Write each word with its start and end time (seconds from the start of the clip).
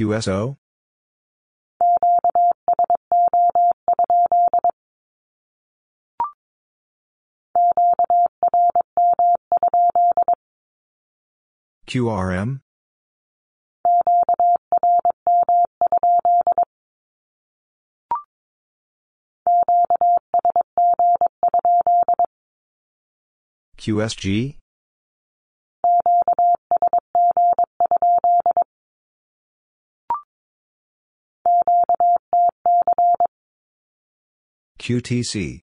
QSO? 0.00 0.56
QRM? 11.86 12.60
QSG? 23.76 24.59
QTC. 34.80 35.60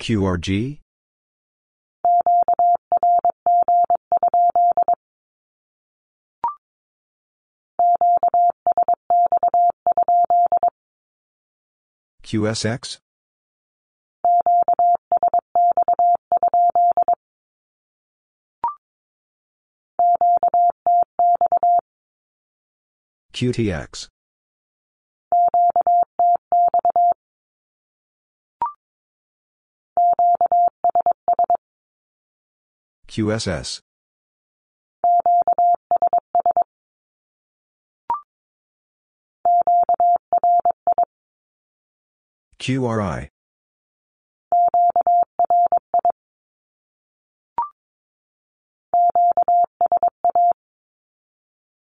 QRG? 0.00 0.78
QSX? 12.22 12.98
QTX. 23.38 24.08
QSS. 33.06 33.80
QRI. 42.58 43.28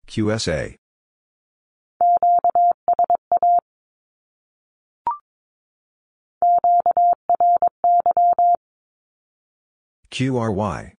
QSA. 0.07 0.80
QRY. 10.11 10.93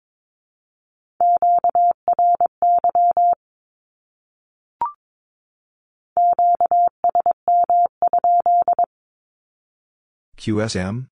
QSM? 10.39 11.07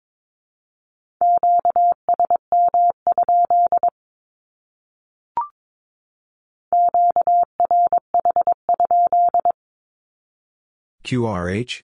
QRH? 11.05 11.83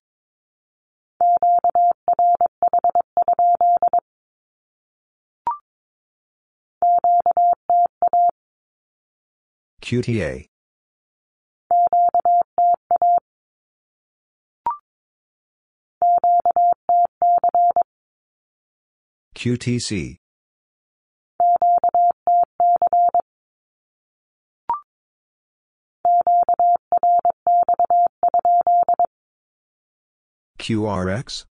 QTA. 9.83 10.49
QTC. 19.37 20.17
QRX? 30.59 31.45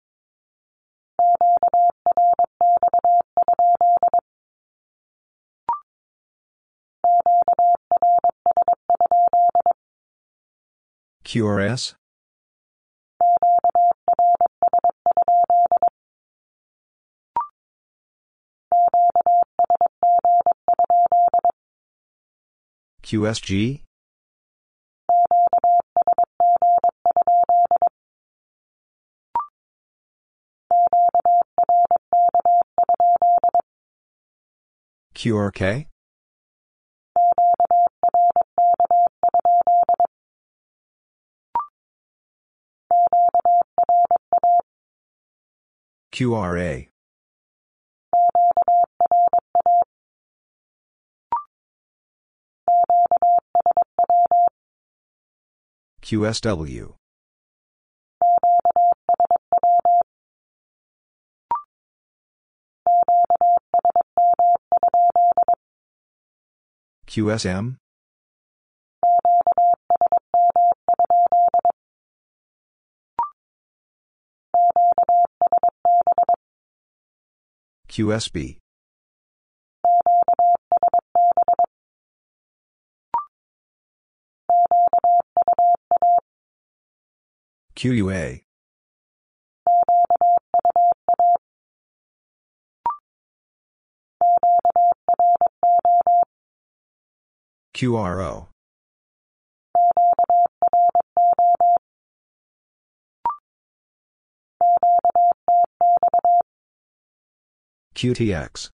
QRS? 11.25 11.95
QSG? 23.03 23.83
QRK? 35.15 35.87
QRA. 46.15 46.87
QSW. 56.03 56.95
QSM? 67.09 67.77
QSB. 77.95 78.59
QUA. 87.77 88.41
QRO. 97.75 98.54
QTX. 107.95 108.71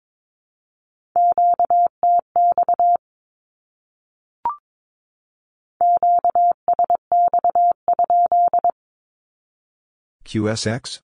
QSX? 10.25 11.01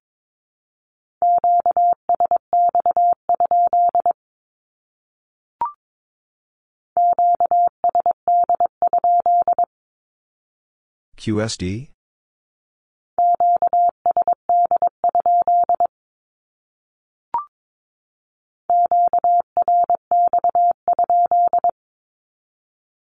QSD? 11.17 11.89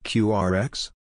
QRX? 0.03 0.91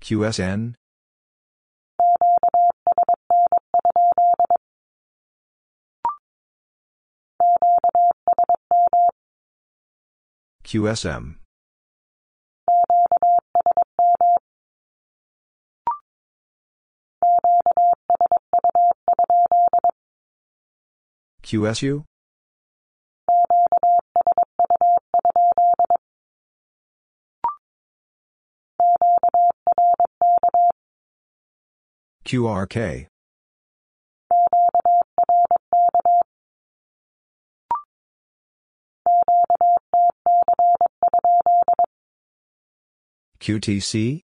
QSN? 0.00 0.74
QSM. 10.64 11.41
QSU? 21.42 22.04
QRK. 32.24 33.08
QTC? 43.40 44.22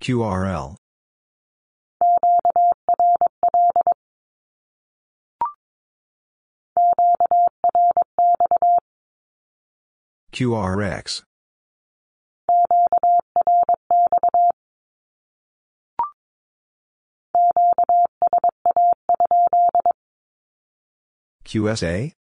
QRL. 0.00 0.76
QRX. 10.32 11.22
QSA? 21.44 22.12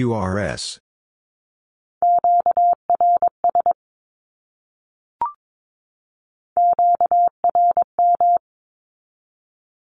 QRS. 0.00 0.78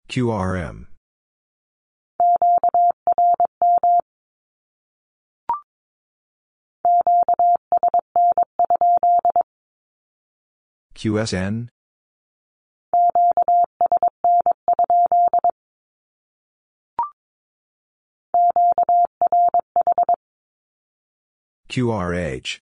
QRM. 0.09 0.87
QSN? 10.95 11.67
QRH. 21.69 22.59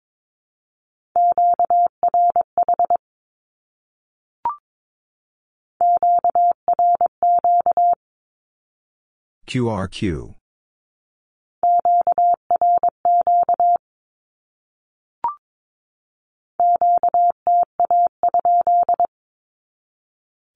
QRQ. 9.47 10.35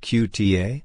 QTA? 0.02 0.82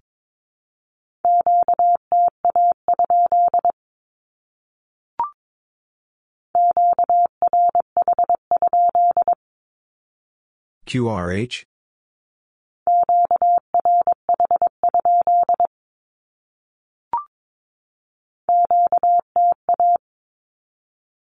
QRH? 10.89 11.65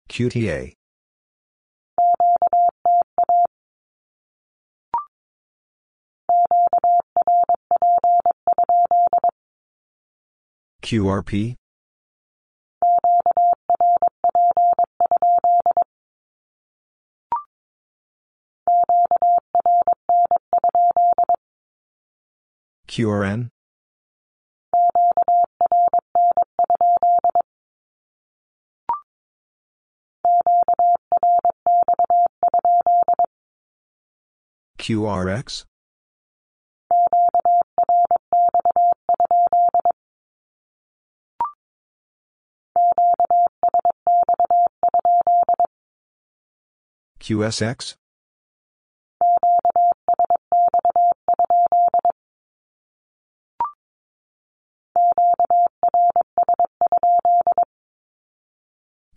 QTA. 0.08 0.74
QRP? 10.80 11.56
QRN? 22.90 23.50
QRX? 34.76 35.64
QSX? 47.20 47.99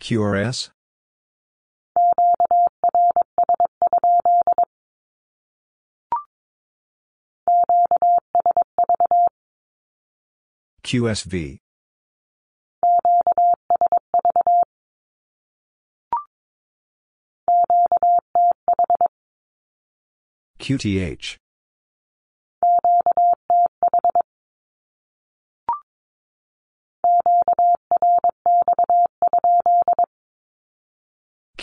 QRS? 0.00 0.70
QSV. 10.84 11.58
QTH. 20.58 21.36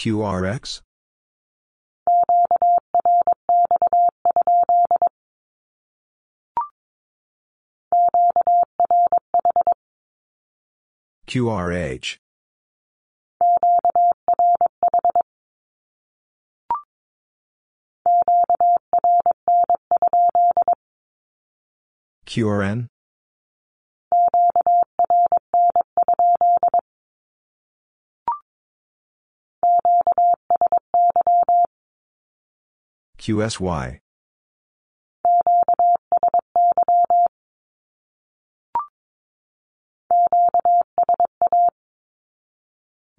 QRX? 0.01 0.81
QRH. 11.27 12.17
QRN? 22.25 22.90
QSY. 33.18 34.00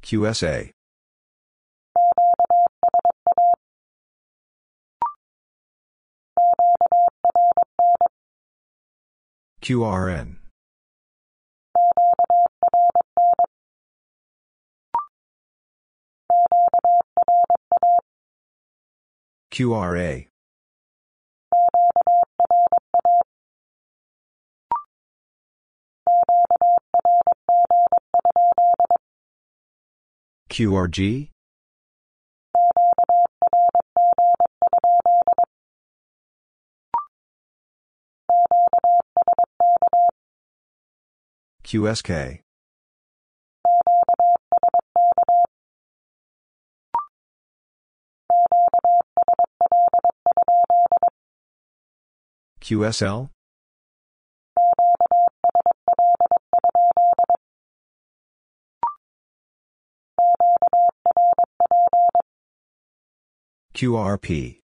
QSA. 0.03 0.73
QRN. 9.63 10.42
QRA. 19.53 20.29
QRG? 30.49 31.29
QSK. 41.63 42.41
QSL? 52.61 53.29
QRP. 63.75 64.61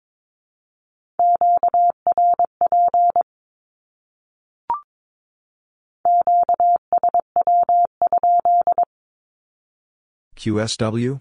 QSW? 10.36 11.20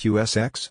QSX? 0.00 0.70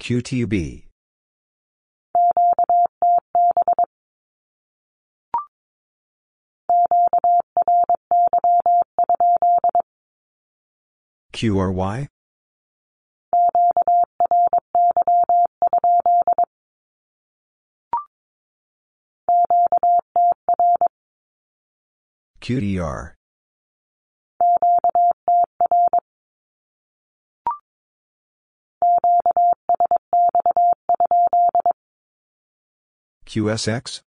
QTB. 0.00 0.86
QRY? 11.32 12.08
QDR. 22.40 23.12
QSX? 33.26 34.00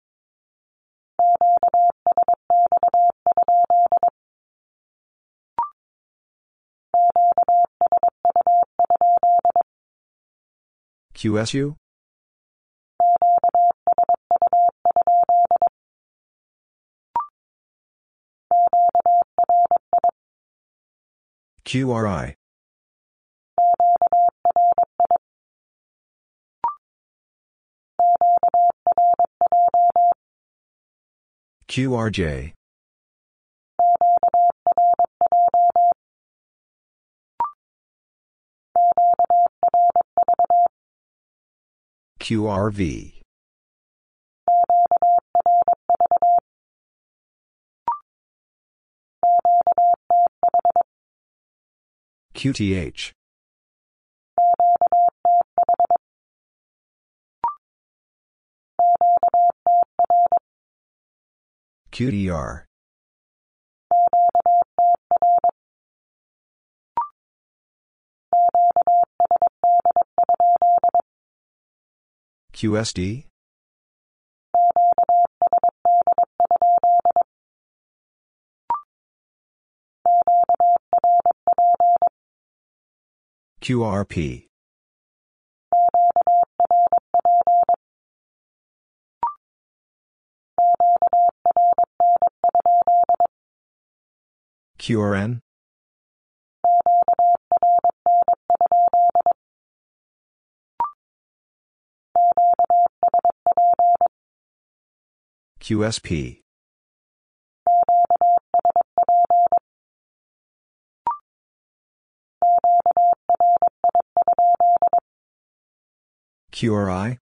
QSU? 11.15 11.75
QRI. 21.69 22.33
QRJ. 31.69 32.55
QRV. 42.19 43.19
QTH. 52.39 53.11
QDR. 61.91 62.63
QSD? 72.53 73.28
QRP. 83.69 84.47
QRN? 94.79 95.41
QSP. 105.61 106.41
QRI? 116.59 117.19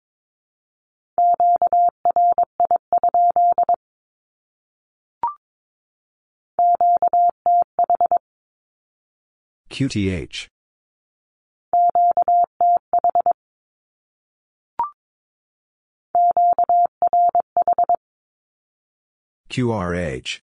QTH. 9.72 10.50
QRH. 19.50 20.42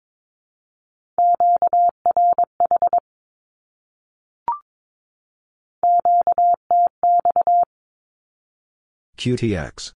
QTX. 9.18 9.92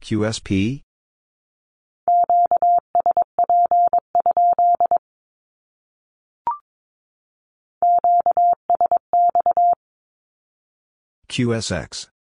QSP? 0.00 0.82
QSX. 11.28 12.13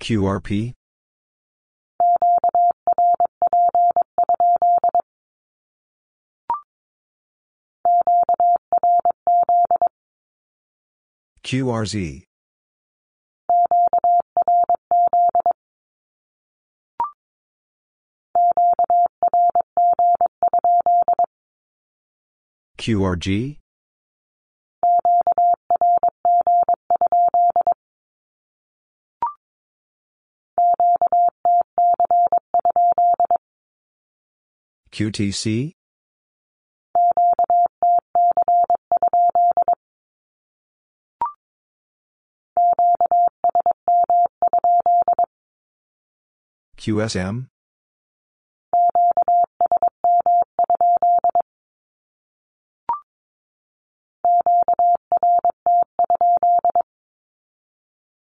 QRP? 0.00 0.74
QRZ. 11.44 12.24
QRG? 22.78 23.61
QTC? 34.92 35.72
QSM? 46.76 47.46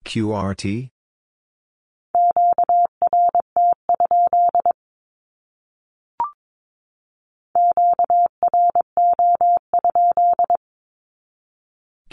QRT? 0.05 0.91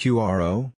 QRO? 0.01 0.73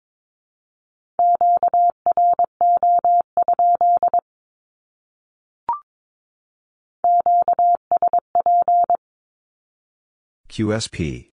QSP. 10.49 11.29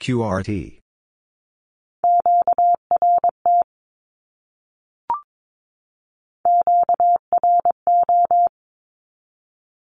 QRT. 0.00 0.81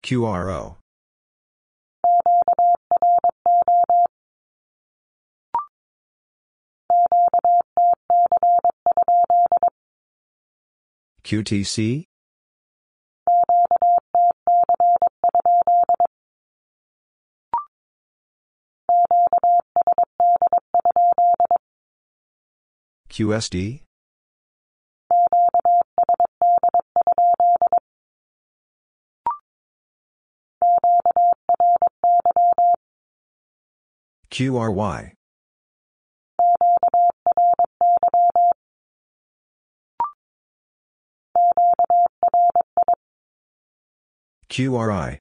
QRO. 0.08 0.78
QTC? 11.26 12.06
QSD? 23.10 23.87
QRY. 34.38 35.14
QRI. 44.48 45.18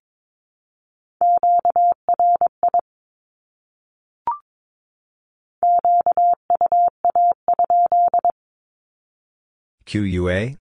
QUA? 9.87 10.57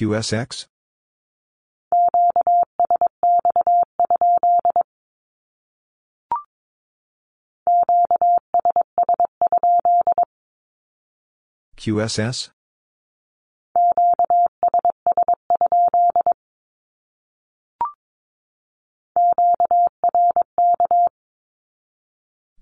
QSX? 0.00 0.64
QSS? 11.76 12.48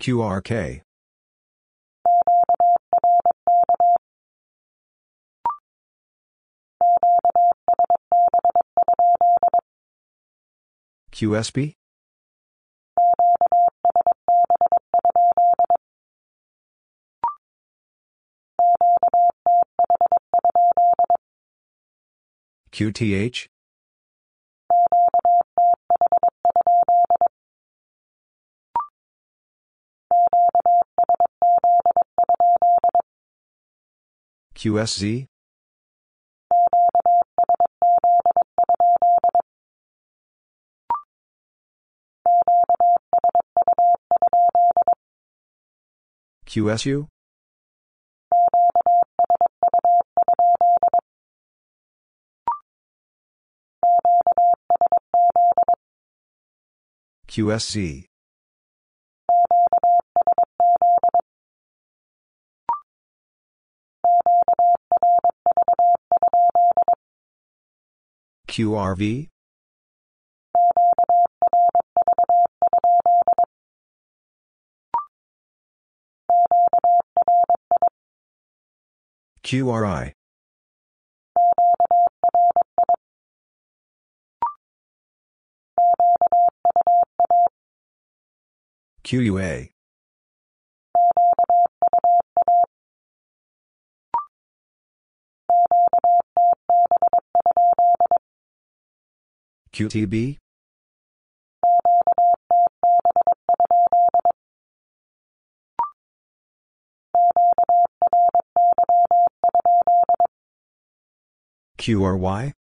QRK. 0.01 0.88
QSB? 11.19 11.75
QTH? 22.71 23.47
QSZ? 34.55 35.27
QSU? 46.49 47.07
QSC 57.29 58.07
QRV? 68.49 69.29
QRI. 79.43 80.13
QUA. 89.05 89.71
QTB? 99.73 100.37
QRY? 111.79 112.53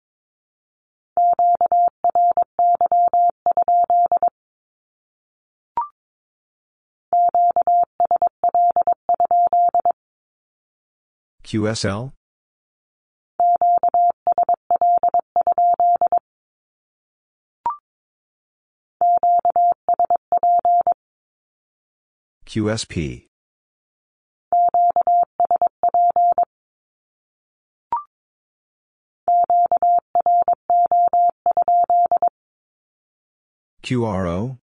QSL? 11.44 12.12
QSP. 22.46 23.28
QRO? 33.88 34.60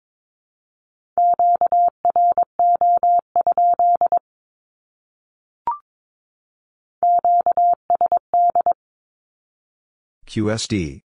QSD. 10.25 11.03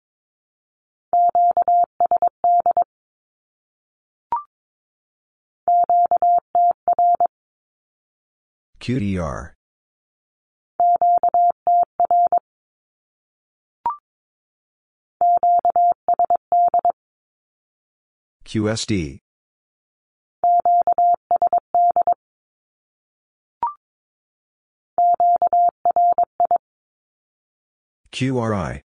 QDR. 8.79 9.58
QSD. 18.49 19.19
QRI. 28.11 28.81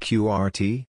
QRT? 0.00 0.86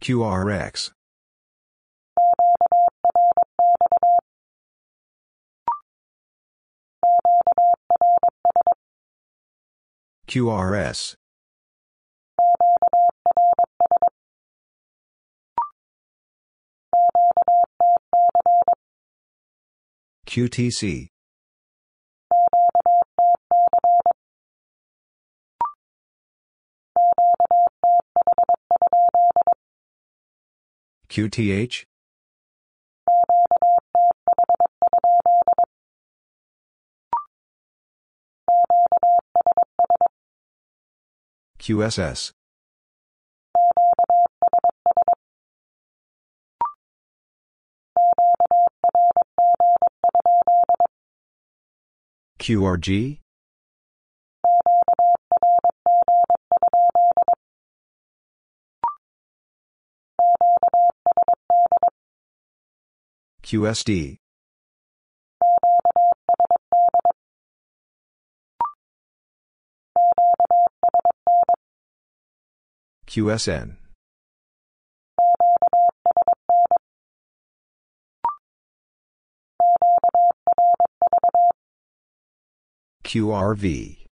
QRX. 0.00 0.92
QRS. 10.28 11.14
QTC. 20.26 21.08
QTH? 31.08 31.84
QSS. 41.58 42.32
QRG? 52.38 53.18
QSD. 63.48 64.18
QSN. 73.06 73.76
QRV. 83.02 84.08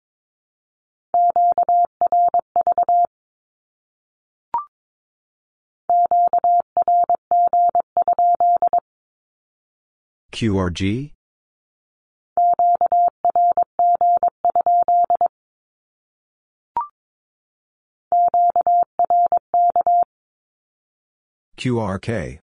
QRG? 10.32 11.12
QRK. 21.56 22.38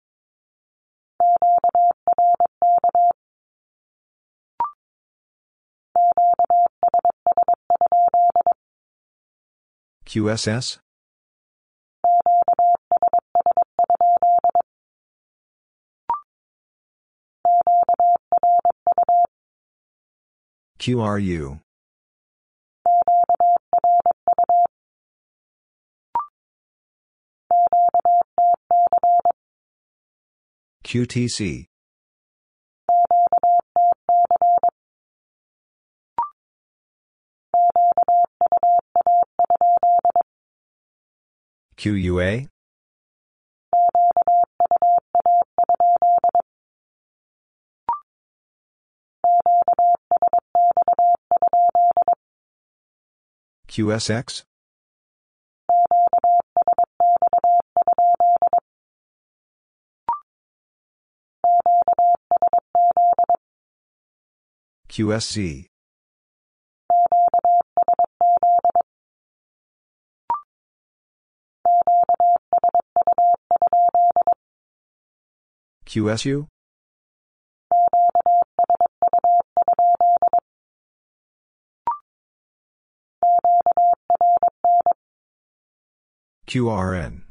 QSS? 10.06 10.78
QRU. 20.88 21.60
QTC. 30.86 31.65
QUA? 41.76 42.47
QSX? 53.78 54.42
QSC. 64.90 65.68
QSU? 75.86 76.48
QRN. 86.48 87.24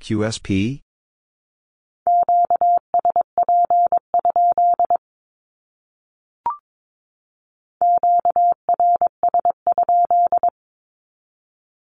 QSP? 0.00 0.80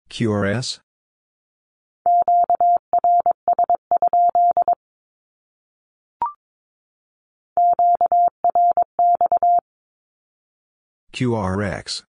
QRS? 0.08 0.80
QRX. 11.12 12.02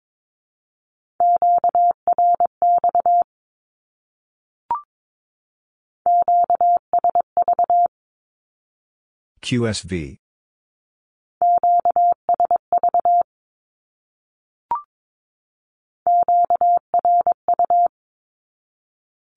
QSV. 9.41 10.17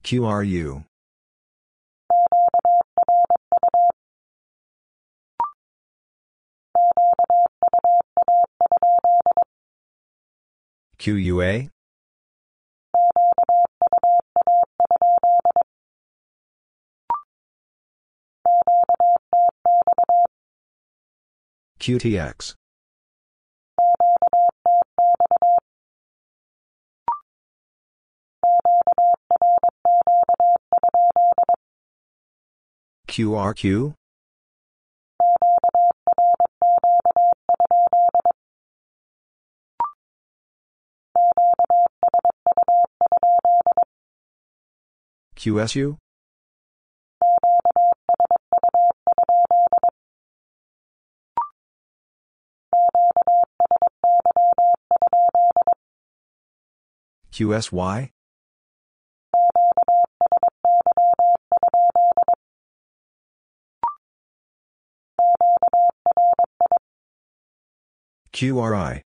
QRU. 0.03 0.90
QUA? 11.01 11.71
QTX. 21.81 22.55
QRQ? 33.09 33.95
QSU? 45.37 45.97
QSY? 57.33 58.11
QRI. 68.33 69.03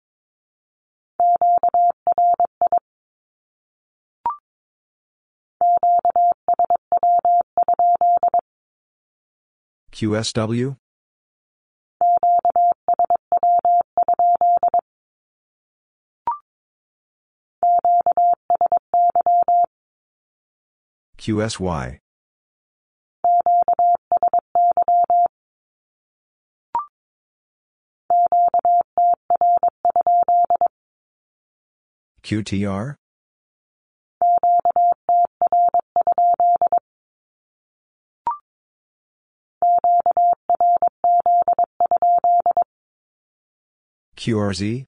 QSW? 10.05 10.77
QSY. 21.17 21.99
QTR? 32.23 32.97
QRZ? 44.25 44.87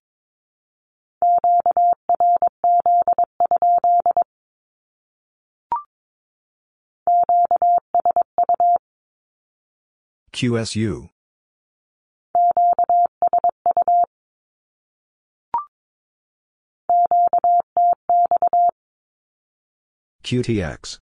QSU. 10.33 11.11
QTX. 20.25 20.99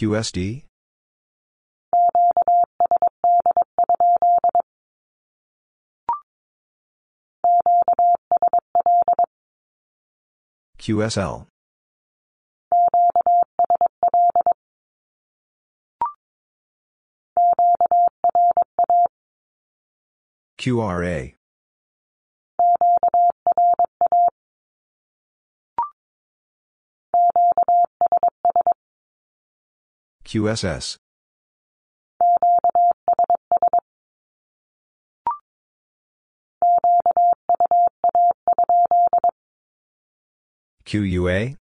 QSD? 0.00 0.64
QSL. 10.78 11.46
QRA. 20.56 21.34
QSS. 30.30 30.96
QUA? 40.84 41.56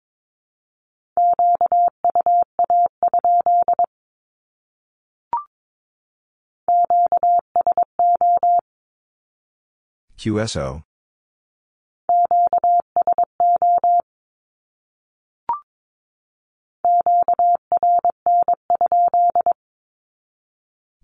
QSO. 10.18 10.85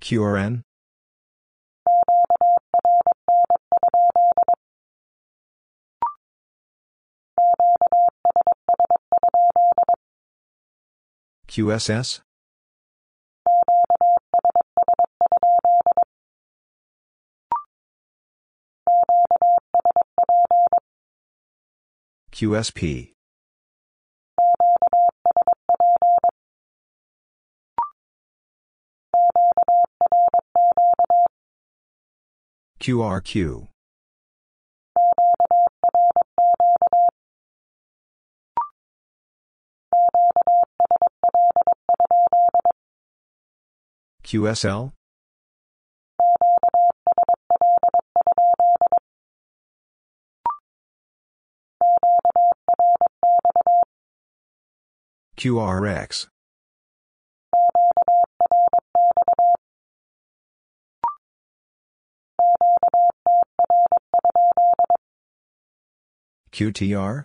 QRN? 0.02 0.62
QSS? 11.46 12.20
QSP. 22.32 23.12
QRQ. 32.82 33.68
QSL? 44.24 44.92
QRX. 55.36 56.31
QTR? 66.52 67.24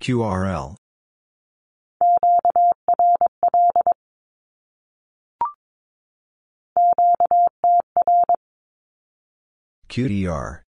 QRL. 0.00 0.76
QDR. 9.88 10.65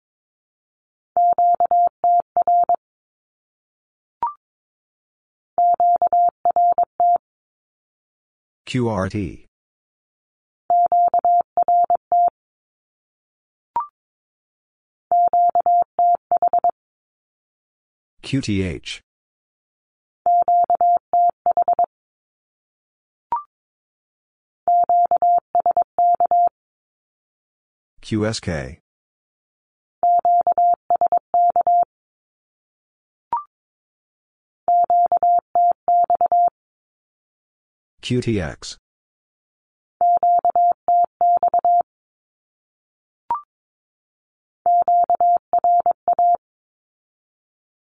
QRT. 8.75 9.47
QTH. 18.25 19.01
QSK. 28.03 28.84
QTX. 38.05 38.77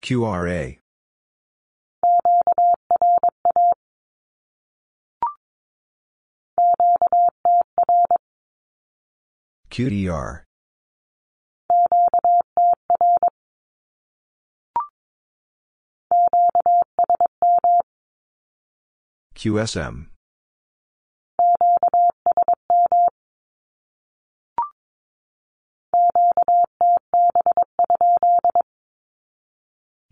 QRA. 0.02 0.80
QDR. 9.72 10.44
QSM. 19.34 20.09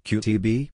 QTB? 0.06 0.70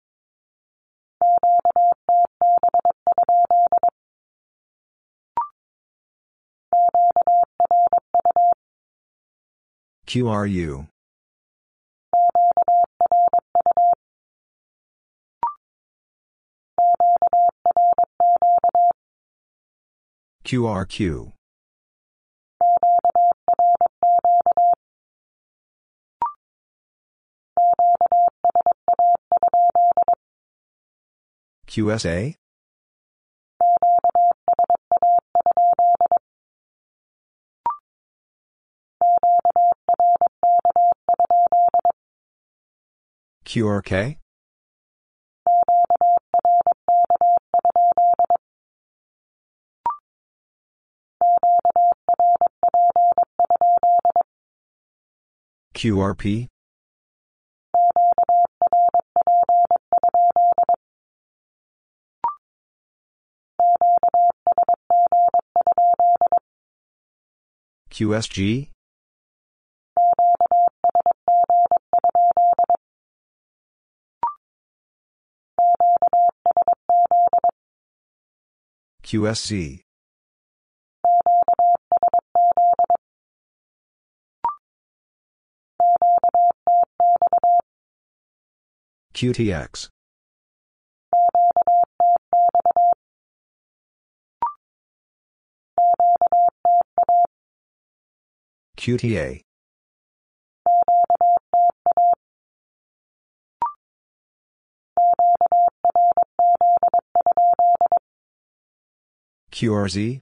QRU. 10.06 10.88
QRQ. 20.46 21.34
QSA? 31.68 32.36
QRK? 43.46 44.18
QRP? 55.74 56.53
QSG? 67.94 68.70
QSC. 79.04 79.82
QTX. 89.14 89.90
QTA. 98.84 99.40
QRZ? 109.54 110.20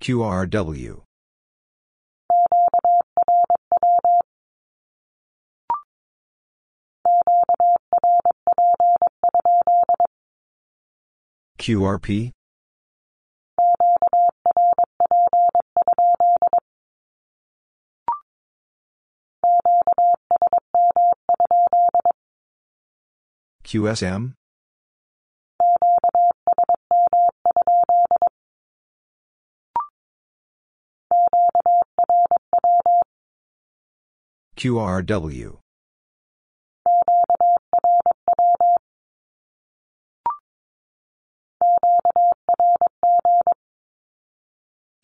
QRW. 0.00 1.07
QRP? 11.58 12.30
QSM? 23.64 24.32
QRW. 34.56 35.67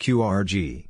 QRG. 0.04 0.84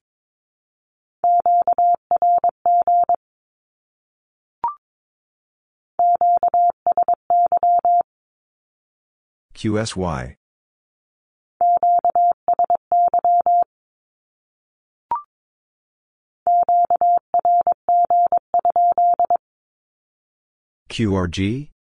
QSY. 9.55 10.35
QRG? 20.91 21.74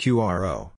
QRO, 0.00 0.72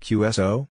QSO, 0.00 0.68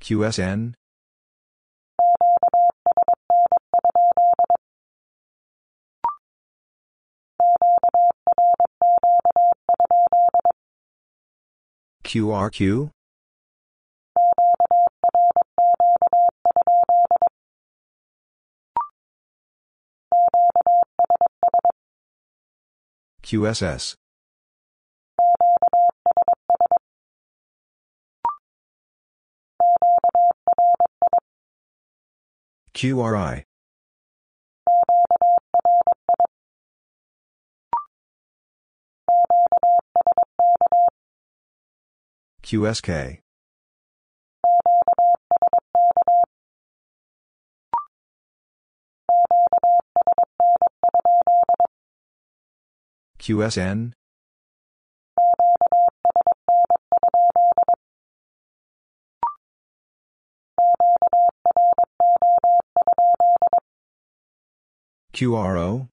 QSN, 0.00 0.72
QRQ, 12.04 12.90
QSS, 23.22 23.94
QRI, 32.72 33.42
QSK, 42.42 43.18
QSN, 53.18 53.92
QRO, 65.12 65.88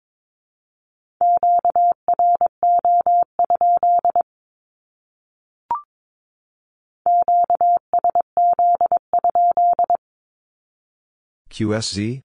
QSZ, 11.49 12.23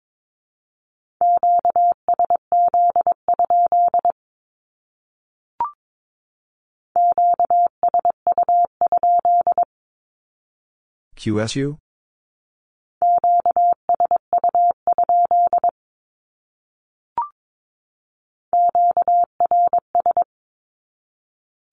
QSU, 11.16 11.76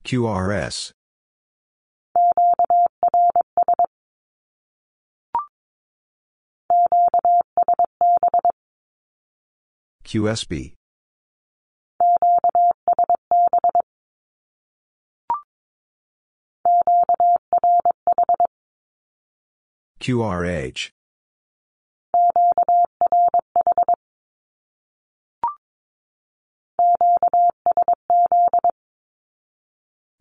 QRS, 0.06 0.92
QSB, 10.04 10.74
QRH, 20.00 20.90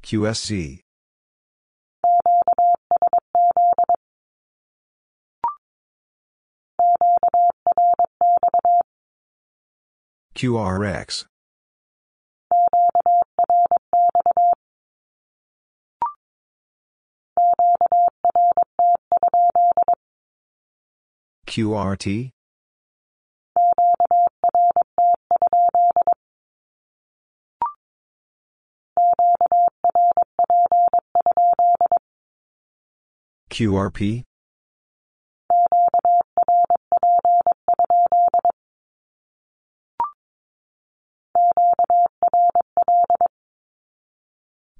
QSC, 0.04 0.80
QRX, 10.34 11.24
QRT, 21.46 22.30
QRP, 33.50 34.24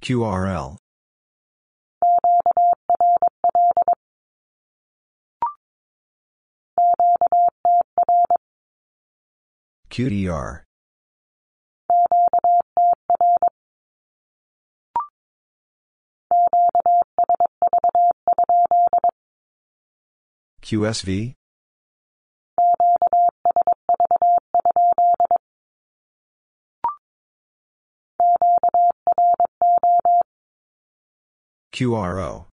QRL, 0.01 0.77
QDR, 9.89 10.61
QSV, 20.65 21.35
QRO, 31.71 32.47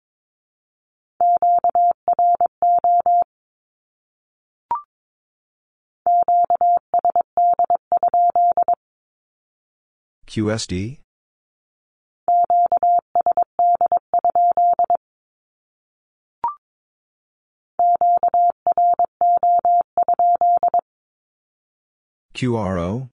QSD, 10.27 10.99
QRO, 22.35 23.09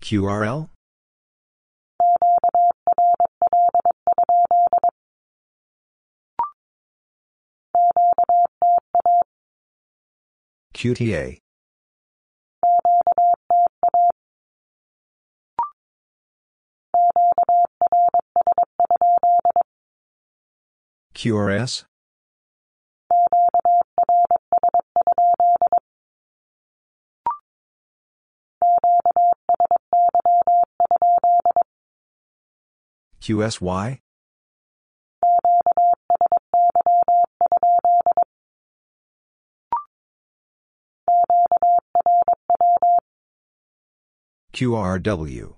QRL, 0.00 0.68
QTA, 10.74 11.43
QRS? 21.14 21.84
QSY? 33.20 34.00
QRW. 44.52 45.54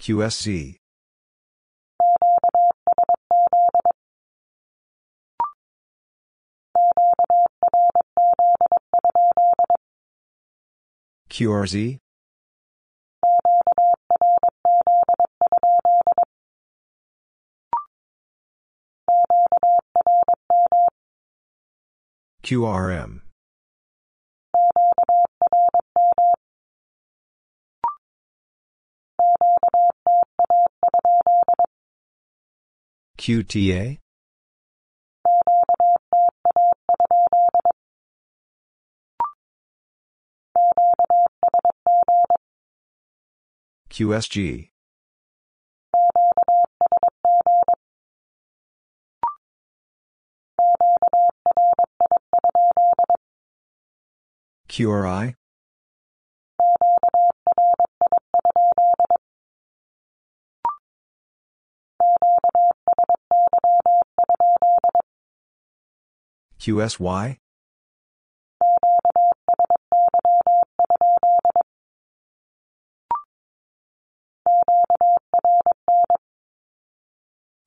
QSC. 0.00 0.76
QRZ? 11.28 11.98
QRM. 22.42 23.29
QTA? 33.20 33.98
QSG. 43.90 44.70
QRI? 54.66 55.34
QSY? 66.60 67.38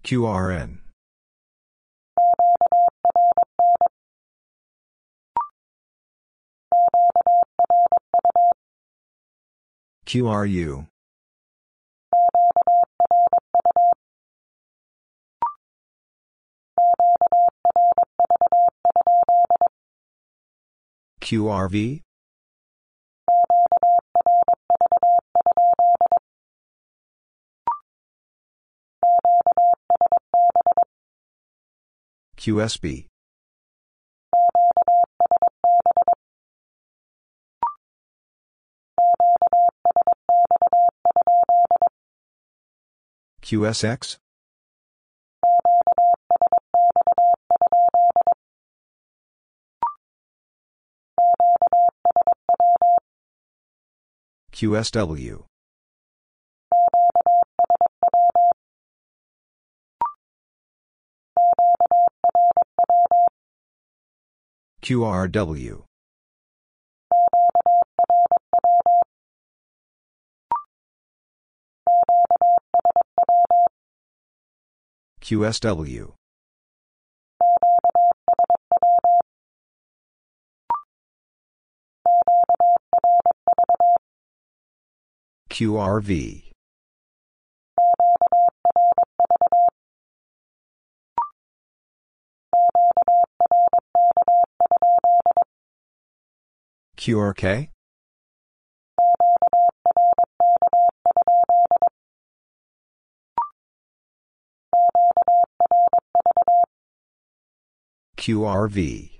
QRN. 0.03 0.77
QRU. 10.05 10.87
QRV? 21.21 22.01
QSB. 32.37 33.07
QSX? 43.41 44.22
QSW. 54.63 55.43
QRW. 64.81 65.83
QSW. 75.21 76.13
QRV. 85.53 86.49
QRK? 96.97 97.69
QRV. 108.17 109.12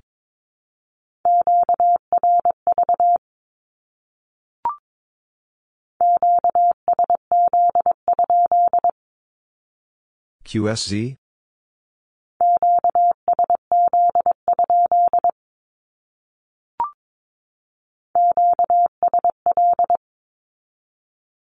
QSZ? 10.53 11.17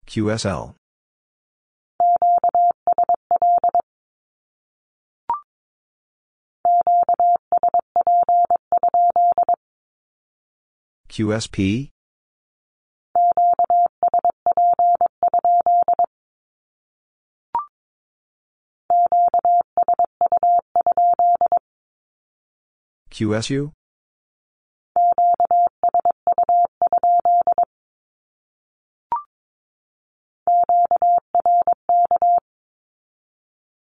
QSL. 0.06 0.74
QSP? 11.08 11.90
QSU? 23.20 23.72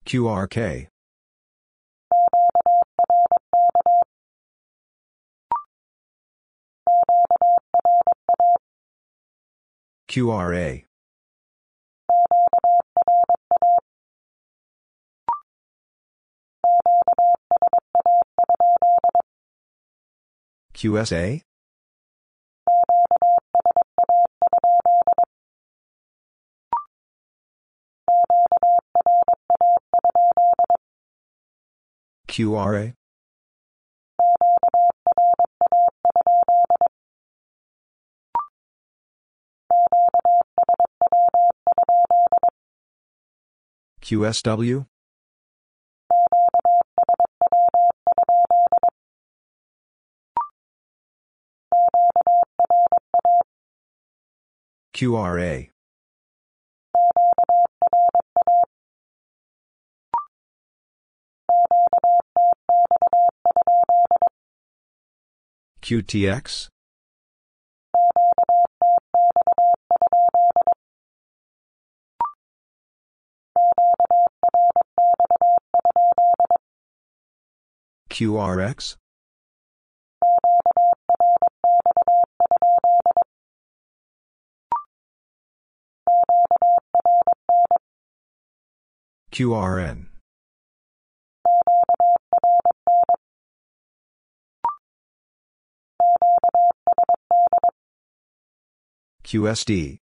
QRK. 0.05 0.87
QRA. 10.07 10.83
QSA? 20.83 21.39
QRA? 32.27 32.93
QSW? 44.01 44.85
QRA. 54.93 55.69
QTX? 65.81 66.69
QRX? 78.09 78.95
QRN. 89.33 90.05
QSD. 99.23 99.97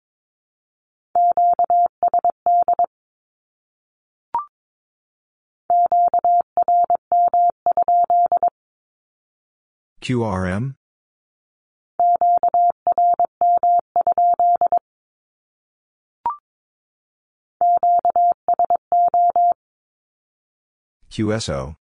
QRM? 10.00 10.76
QSO. 21.10 21.76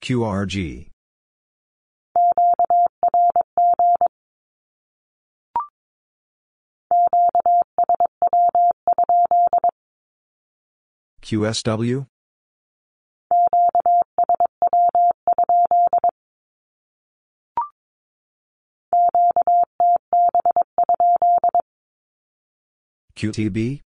QRG. 0.00 0.88
QSW? 11.22 12.06
QTB? 23.18 23.80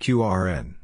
QRN. 0.00 0.76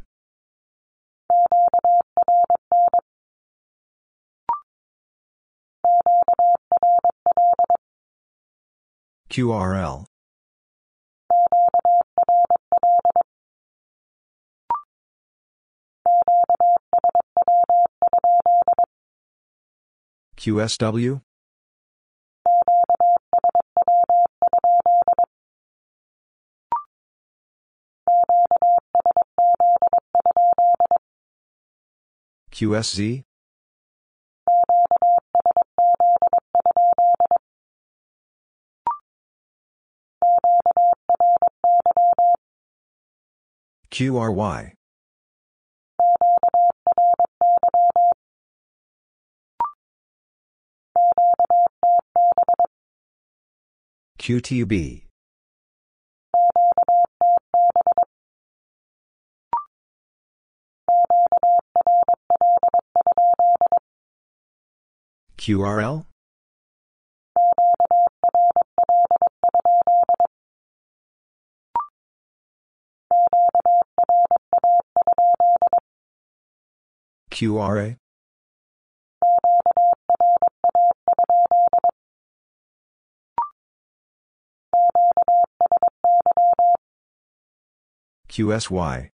QRL. 9.31 10.12
QSW? 20.43 21.21
QSZ? 32.51 33.23
QRY. 43.93 44.75
QTB. 54.23 55.03
QRL? 65.37 66.07
QRA? 77.33 77.97
QSY. 88.29 89.11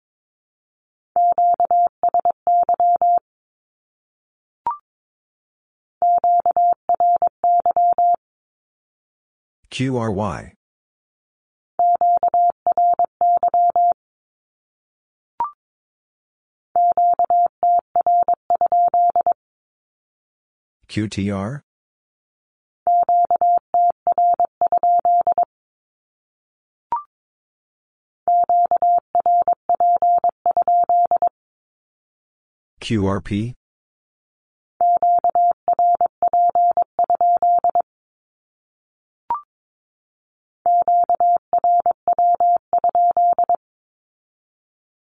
QRY. 9.70 10.54
QTR? 20.90 21.62
QRP? 32.82 33.54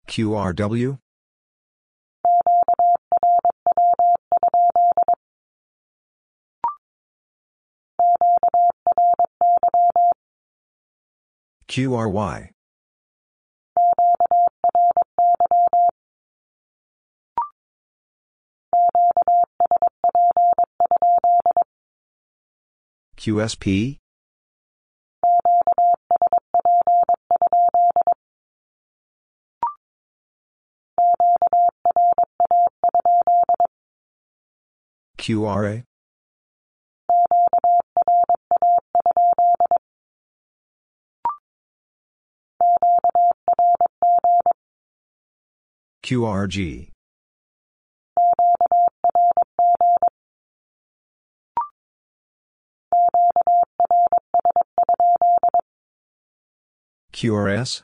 QRW? 0.08 1.00
QRY. 11.68 12.52
QSP? 23.22 23.98
QRA? 35.20 35.84
QRG. 46.04 46.90
QRS? 57.14 57.84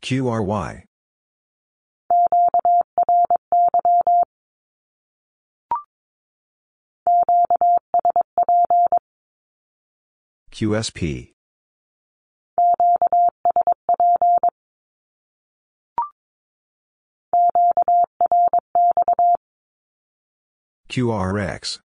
QRY. 0.00 0.84
QSP. 10.52 11.33
QRX. 20.88 21.80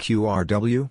QRW? 0.00 0.90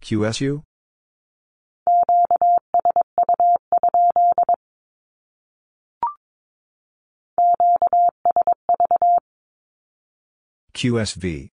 QSU? 0.00 0.62
QSV. 10.78 11.50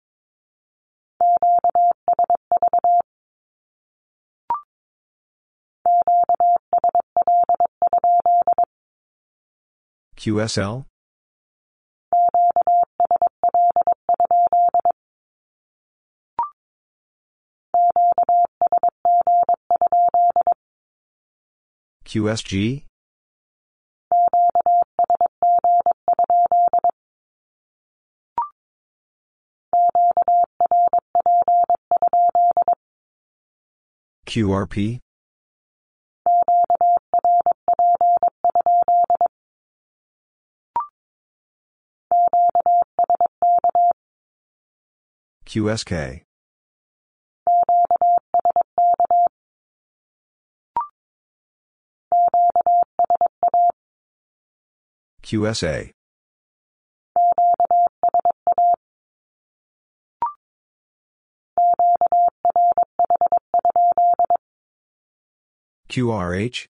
QSL? 10.15 10.85
QSG? 22.05 22.85
QRP? 34.25 34.99
QSK. 45.45 46.23
QSA. 55.23 55.94
QRH? 65.89 66.65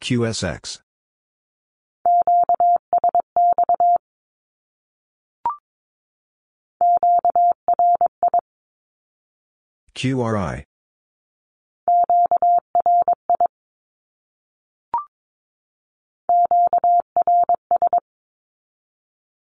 QSX. 0.00 0.80
QRI. 9.94 10.64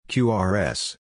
QRS. 0.08 0.96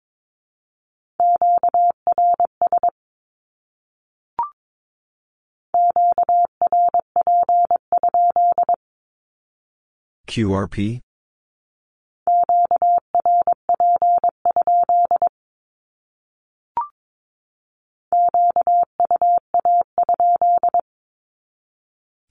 QRP? 10.28 11.00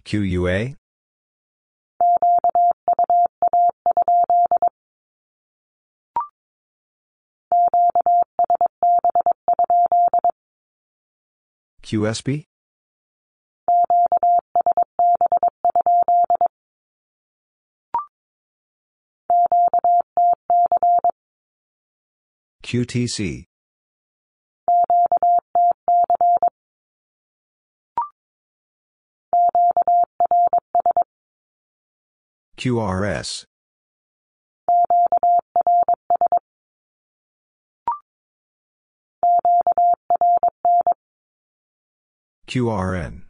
QUA? 0.04 0.81
QSB? 11.82 12.44
QTC. 22.62 23.44
QRS. 32.56 33.44
QRN. 42.46 43.22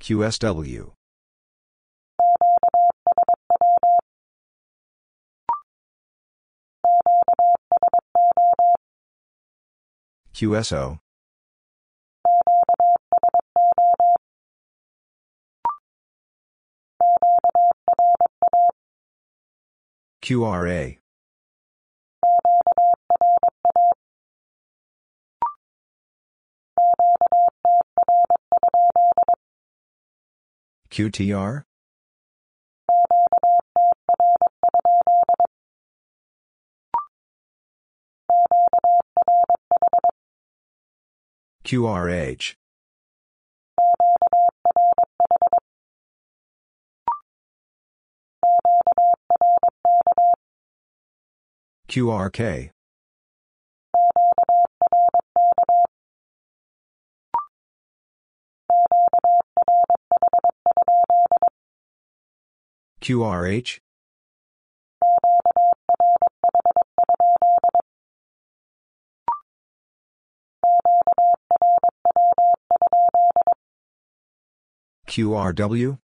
QSW. 0.00 0.92
QSO. 10.34 10.98
QRA. 20.22 20.98
QTR? 30.90 31.64
QRH. 41.64 42.54
QRK. 51.92 52.70
QRH. 63.02 63.78
QRW. 75.06 75.98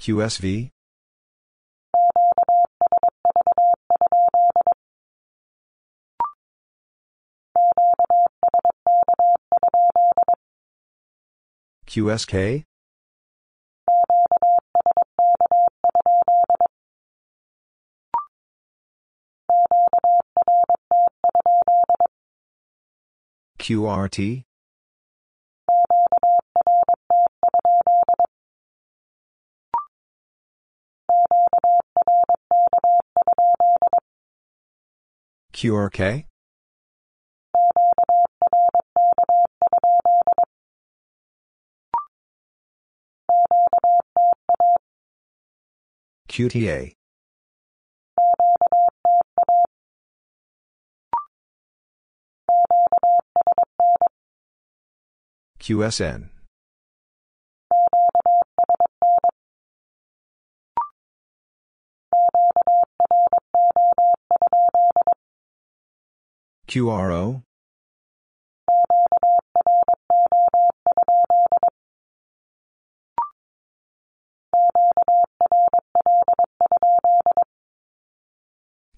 QSV. 0.00 0.70
QSK? 11.86 12.64
QRT? 23.58 24.44
QRK? 35.52 36.24
QTA. 46.28 46.94
QSN. 55.60 56.30
QRO? 66.70 67.42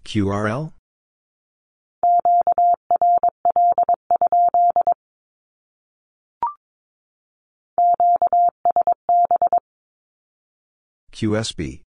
QRL? 0.04 0.72
QSB. 11.12 11.82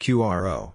QRO. 0.00 0.74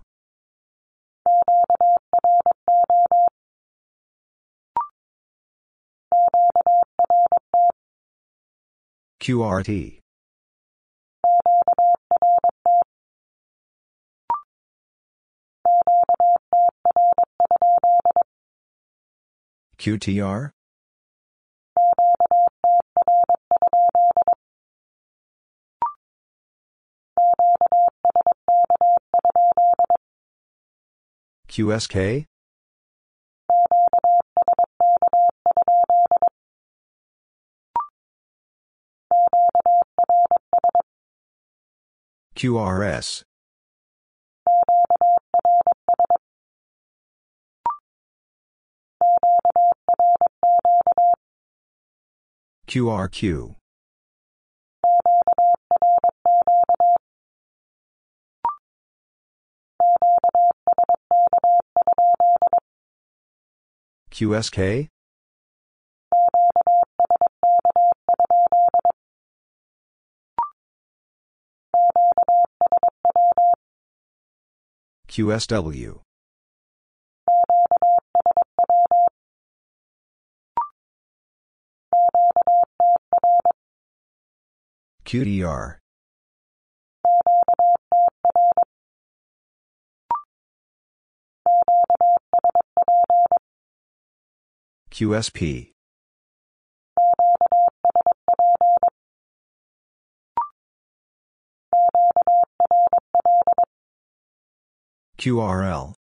QRT. 9.22 10.00
QTR? 19.78 20.52
QSK? 31.52 32.24
QRS. 42.36 43.24
QRQ. 52.66 53.56
QSK? 64.12 64.90
QSW. 75.08 76.02
QDR. 85.06 85.81
QSP. 95.02 95.72
QRL. 105.18 105.96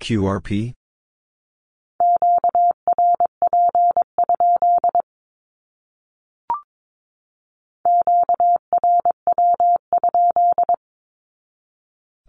QRP? 0.00 0.74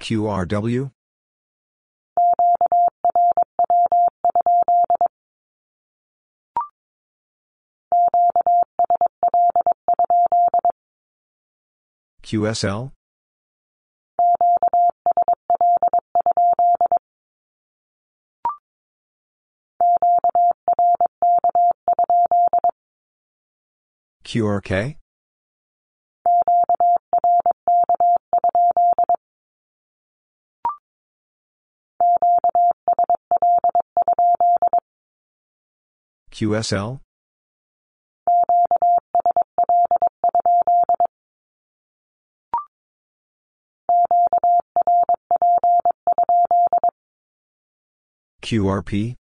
QRW? 0.06 0.92
QSL? 12.22 12.92
QRK? 24.24 24.98
QSL? 36.36 37.00
QRP? 48.42 49.16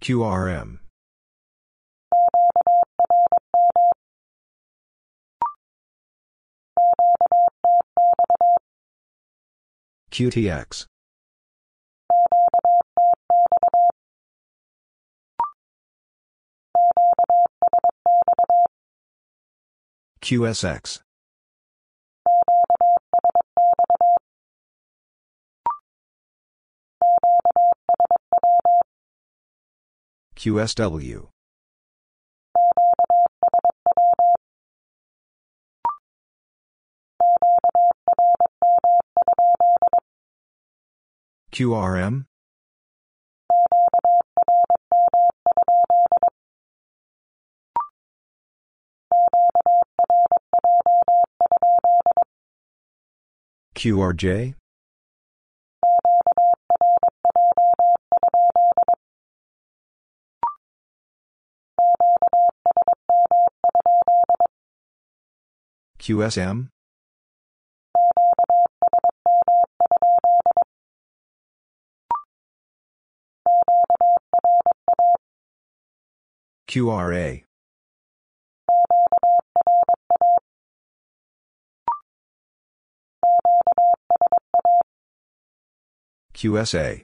QRM. 0.00 0.83
QTX. 10.10 10.86
QSX. 20.22 21.00
QSW. 30.36 31.33
QRM? 41.54 42.26
QRJ? 53.76 54.54
QSM? 66.00 66.73
QRA. 76.74 77.44
QSA. 86.34 87.02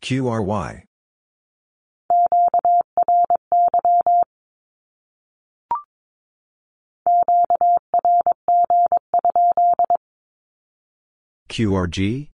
QRY. 0.00 0.84
QRG? 11.48 12.28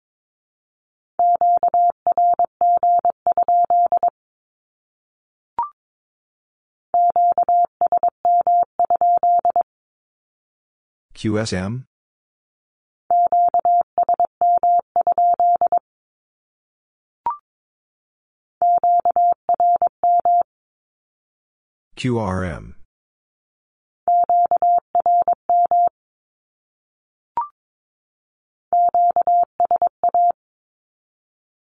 QSM? 11.15 11.85
QRM. 21.95 22.82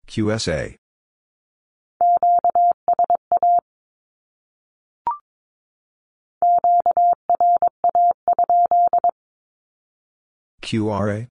QSA. 0.07 0.75
QRA? 10.61 11.27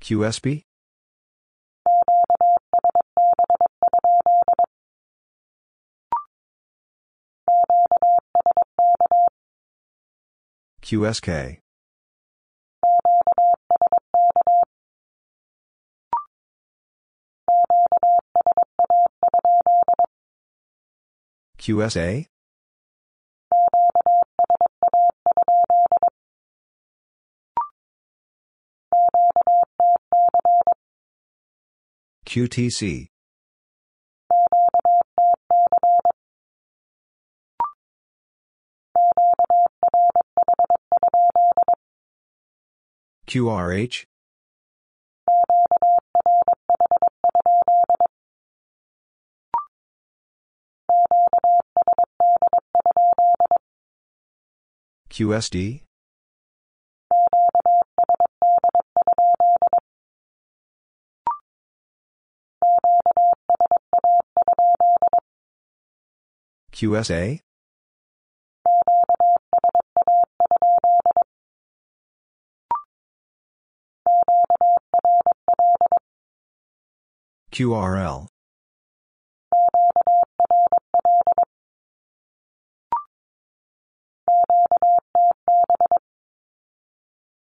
QSB? 0.00 0.62
QSK. 10.92 11.56
QSA? 21.58 22.26
QTC. 32.26 33.11
QRH? 43.26 44.04
QSD? 55.10 55.82
QSA? 66.72 67.40
QRL. 77.52 78.26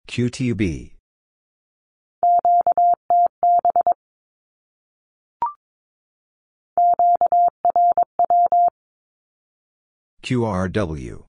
QTB. 0.07 0.93
QRW. 10.24 11.29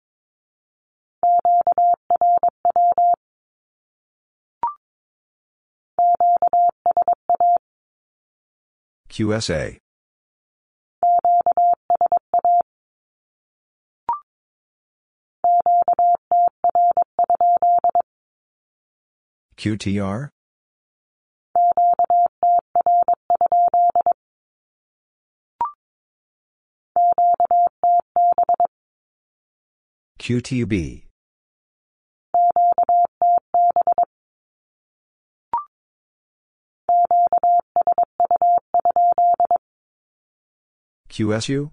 QSA. 9.21 9.77
QTR? 19.59 20.31
QTB. 30.19 31.11
QSU? 41.09 41.71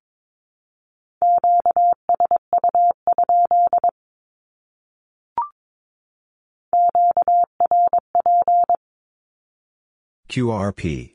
QRP. 10.27 11.13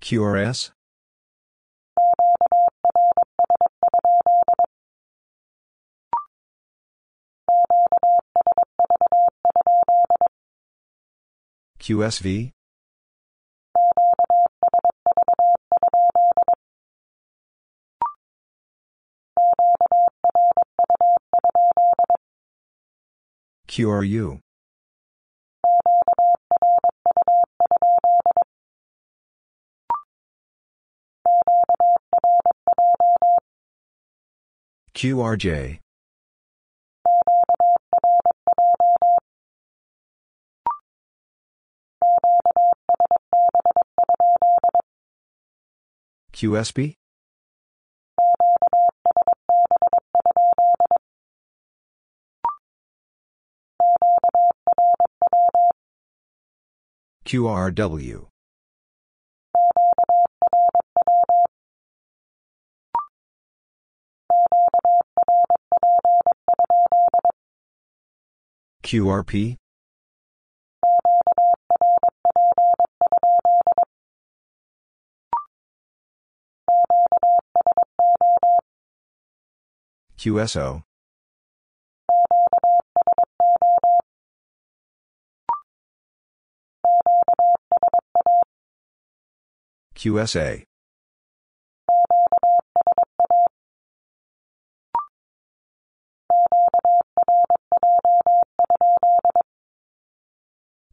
QRS? 0.00 0.72
QSV? 11.82 12.52
QRU? 23.66 24.38
QRJ. 34.94 35.81
QSB? 46.32 46.94
QRW. 57.24 58.26
QRP? 68.82 69.56
QSO. 80.16 80.84
QSA. 89.96 90.64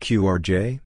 QRJ? 0.02 0.80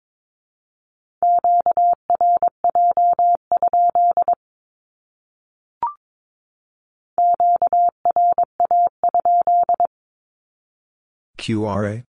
QRA? 11.38 12.04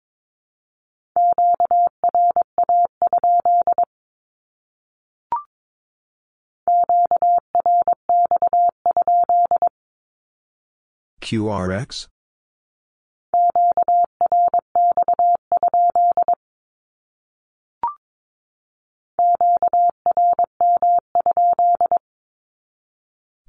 QRX? 11.21 12.09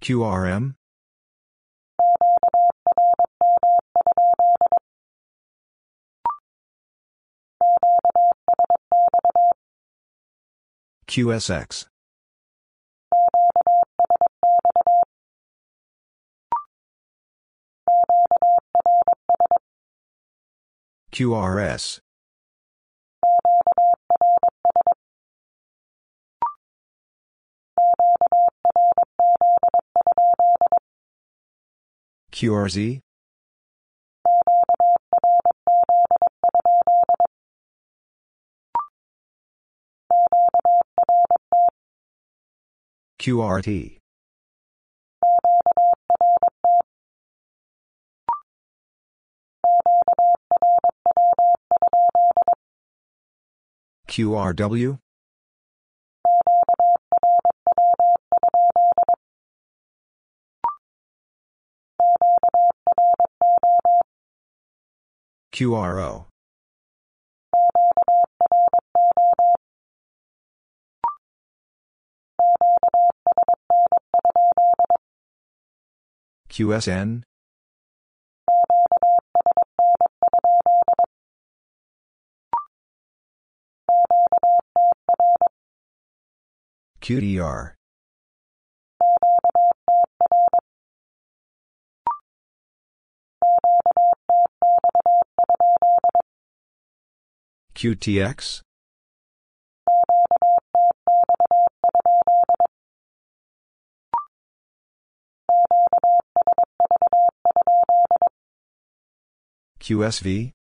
QRM? 0.01 0.75
QSX. 11.11 11.87
QRS. 21.11 21.99
QRZ? 32.31 33.01
QRT. 43.21 43.99
QRW? 54.07 54.97
QRO. 65.53 66.25
QSN? 76.49 77.23
QDR. 87.01 87.73
QTX? 97.73 98.61
QSV? 109.79 110.53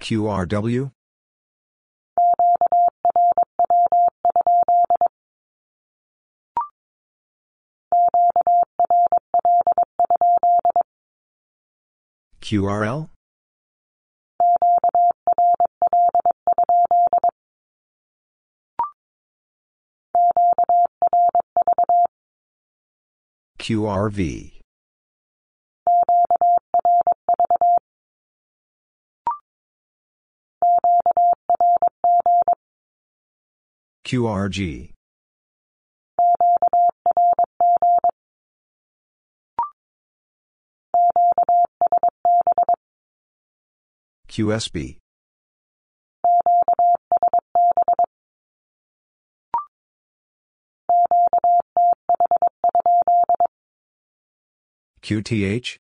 QRW, 0.00 0.90
QRL, 12.40 13.08
QRV, 23.58 24.60
QRG, 34.04 34.90
QSB, 44.28 44.96
QTH, 55.02 55.78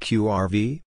QRV, 0.00 0.82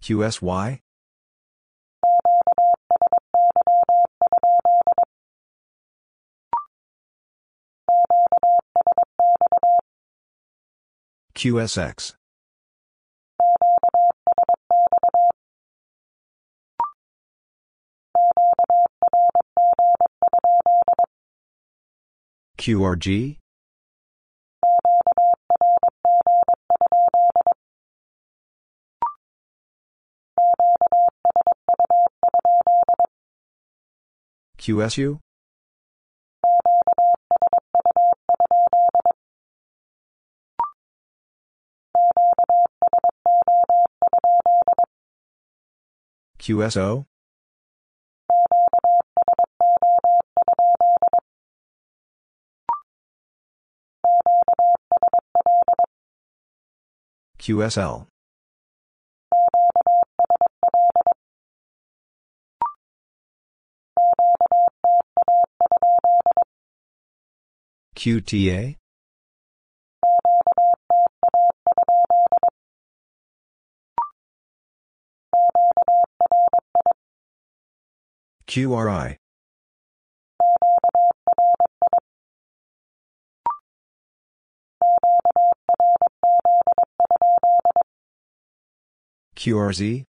QSY, 0.00 0.80
QSX, 11.46 12.14
QRG, 22.58 23.36
QSU, 34.58 35.20
QSO, 46.46 47.06
QSL, 57.36 58.06
QTA, 67.96 68.76
QRI, 78.46 79.16
QRZ, 89.36 90.04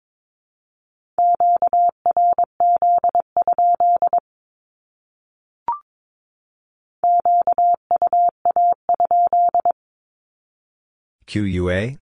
QUA, 11.25 11.97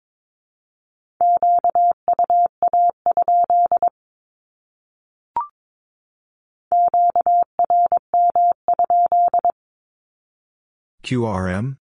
QRM, 11.03 11.77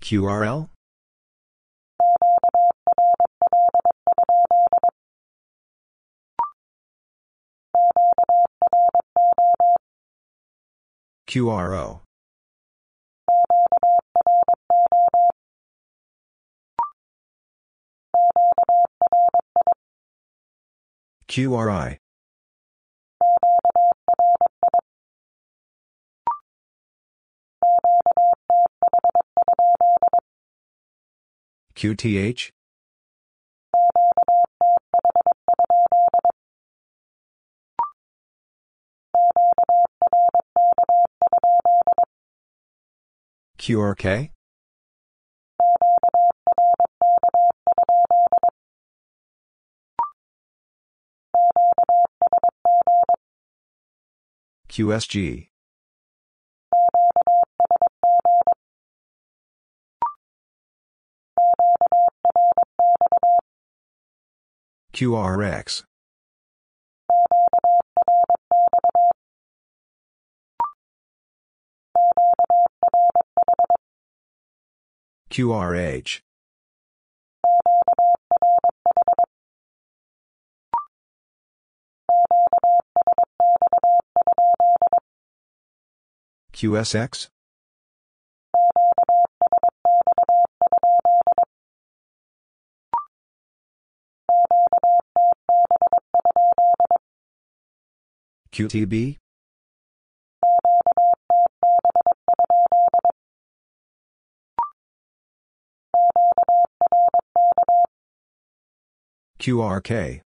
QRL, 0.00 0.68
QRO, 11.28 12.00
QRI, 21.28 21.98
QTH, 31.74 32.50
QRK, 43.58 44.30
QSG, 54.72 55.48
QRX, 64.94 65.82
QRH, 75.28 76.20
QSX? 86.62 87.26
QTB? 98.52 99.16
QRK 109.40 110.20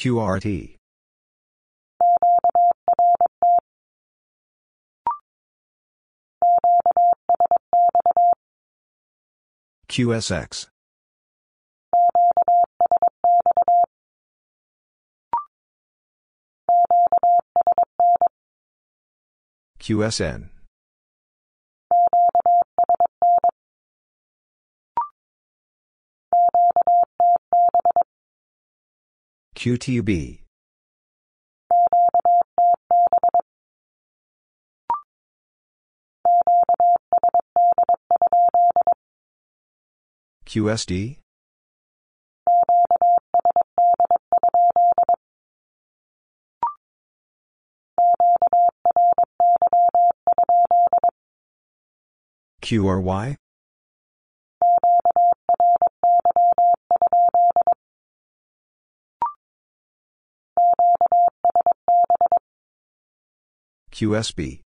QRT. 0.00 0.76
QSX. 9.90 10.68
QSN. 19.80 20.59
QTB. 29.60 30.40
QSD? 40.46 41.18
QRY? 52.62 53.36
QSB. 63.92 64.60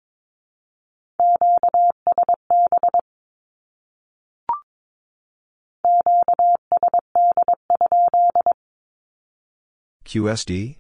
QSD? 10.04 10.76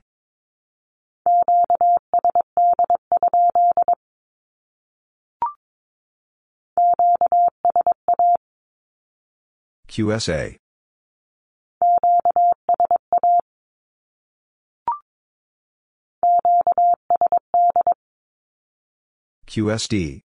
QSA. 9.88 10.56
QSD. 19.52 20.22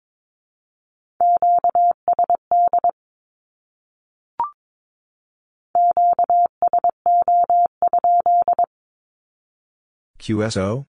QSO? 10.17 10.85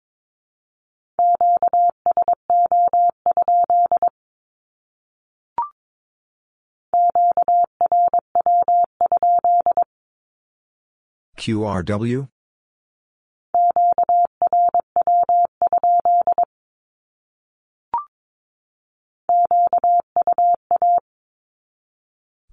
QRW? 11.39 12.29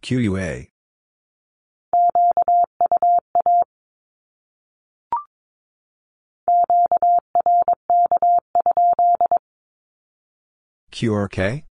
QUA. 0.04 0.68
QRK? 10.92 11.64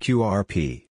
QRP. 0.00 0.89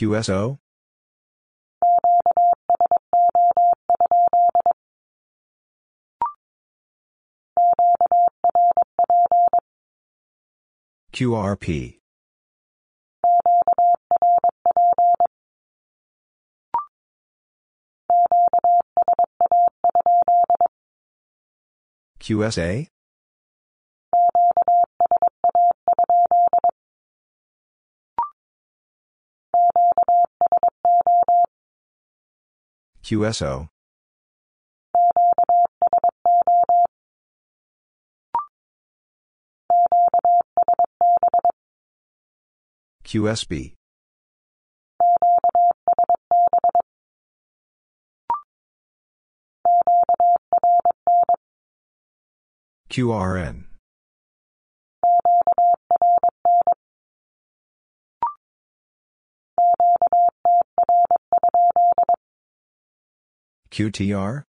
QSO? 0.00 0.56
QRP. 11.12 11.98
QSA? 22.20 22.88
QSO. 33.10 33.66
QSB. 43.02 43.74
QRN. 52.88 53.70
QTR? 63.70 64.44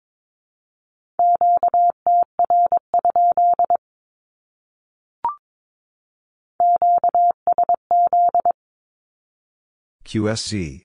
QSC. 10.05 10.83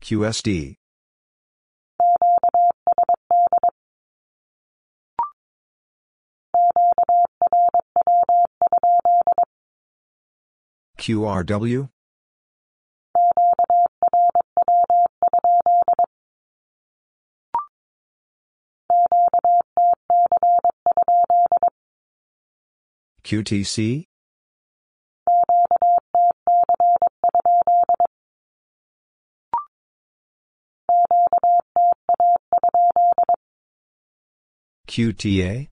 QSD. 0.00 0.76
QRW 10.98 11.88
QTC 23.24 24.06
QTA 34.86 35.68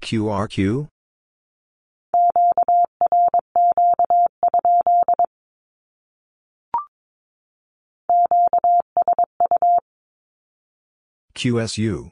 QRQ? 0.00 0.88
QSU? 11.34 12.10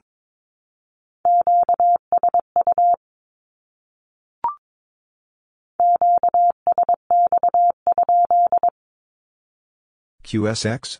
QSX? 10.22 10.98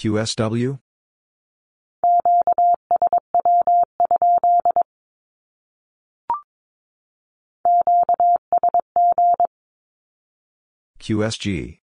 QSW? 0.00 0.78
QSG? 10.98 11.80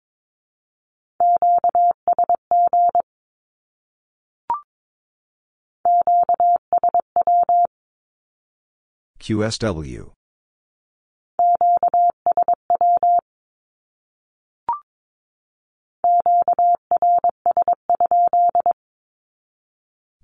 QSW? 9.19 10.16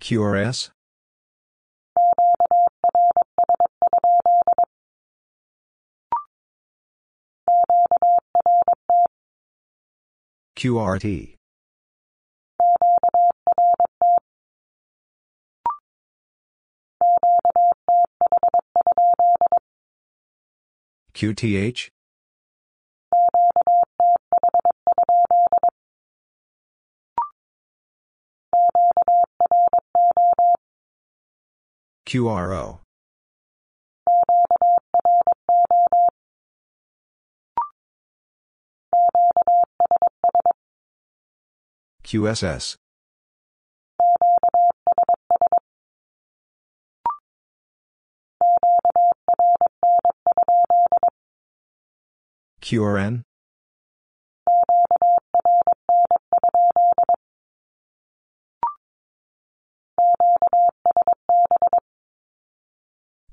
QRS? 0.04 0.70
QRT? 10.58 11.36
QTH? 21.14 21.90
QRO? 32.14 32.78
QSS? 42.04 42.76
QRN? 52.62 53.24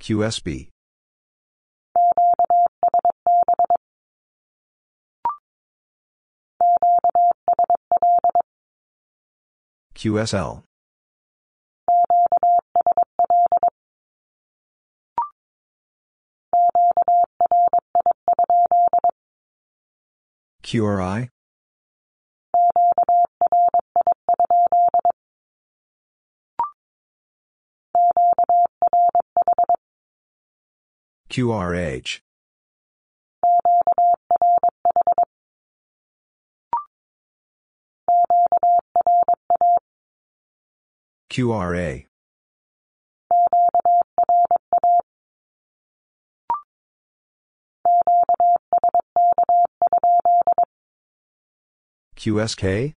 QSB? 0.01 0.69
QSL? 9.95 10.63
QRI? 20.63 21.29
QRH? 31.31 32.19
QRA? 41.31 42.07
QSK? 52.17 52.95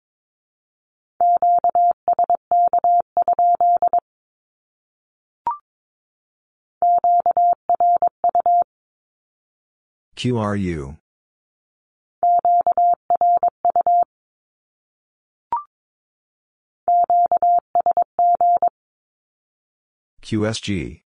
QRU? 10.15 10.97
QSG? 20.21 21.01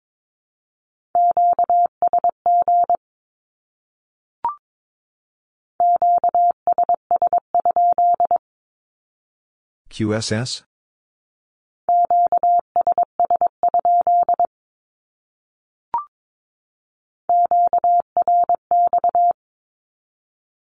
QSS? 9.90 10.62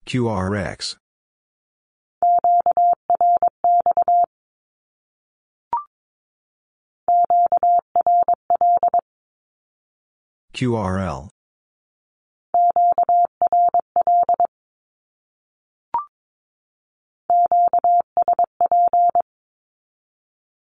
QRX? 0.05 0.97
QRL? 10.53 11.29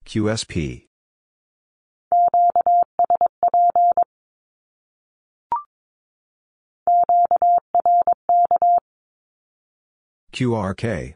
QSP? 0.07 0.87
QRK? 10.33 11.15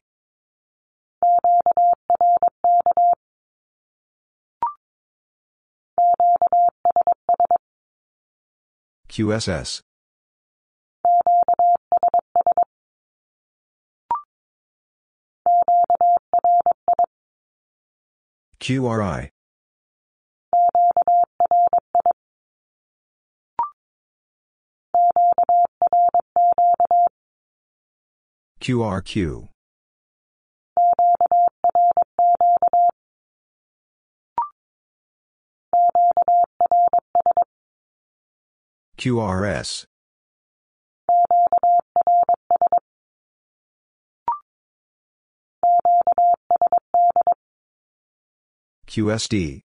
QSS? 9.08 9.80
QRI? 18.60 19.30
QRQ. 28.60 29.48
QRS. 38.98 39.84
QSD. 48.88 49.67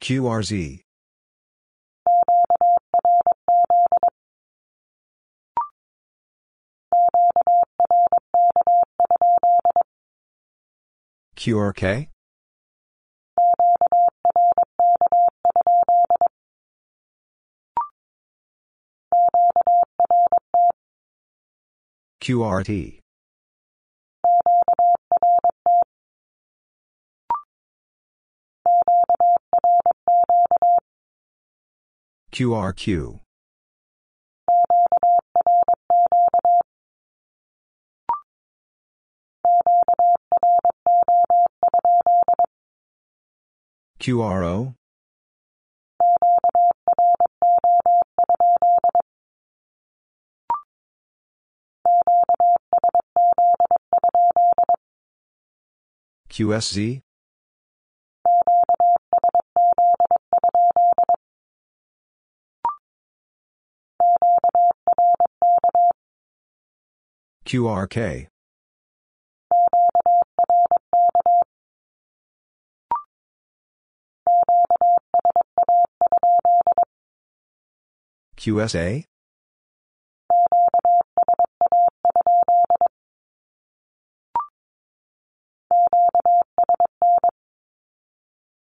QRZ. 0.00 0.80
QRK? 11.36 12.08
QRT. 22.20 22.99
QRQ. 32.32 33.20
QRO? 44.00 44.74
QSZ? 56.30 57.02
QRK. 67.50 68.28
QSA? 78.36 79.04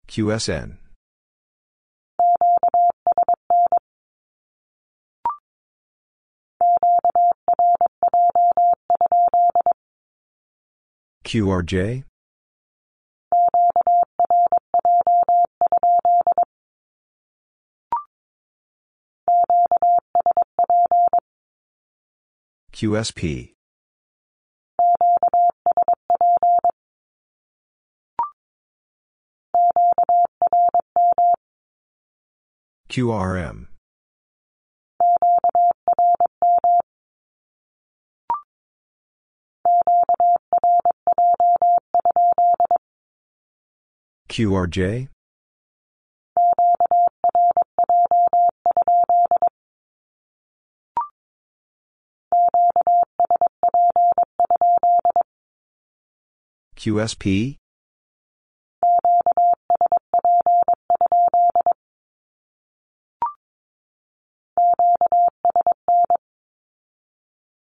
QSN. 0.07 0.86
QRJ? 11.25 12.05
QSP. 22.73 23.55
QRM. 32.89 33.67
QRJ? 44.29 45.09
QSP? 56.77 57.57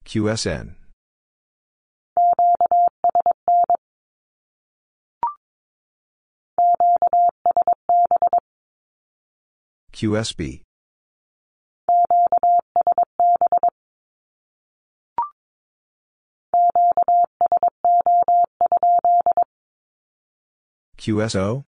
QSN. 0.05 0.82
QSB. 10.03 10.63
QSO? 20.97 21.63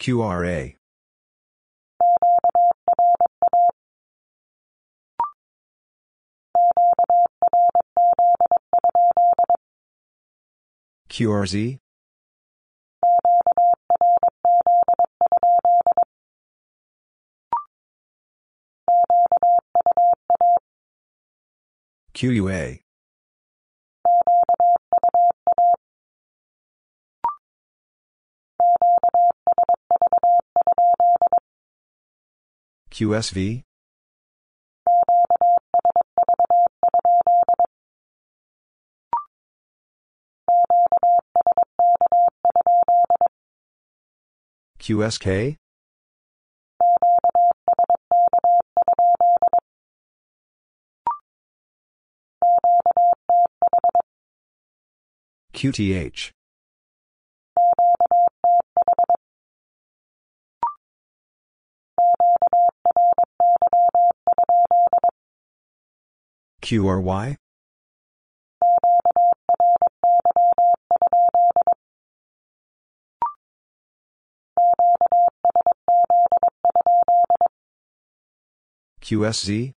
QRA. 0.00 0.74
QRZ? 11.18 11.80
QUA. 22.14 22.84
QSV? 32.92 33.67
QSK? 44.88 45.56
QTH. 55.52 56.30
QRY? 66.62 67.36
QSZ 79.08 79.72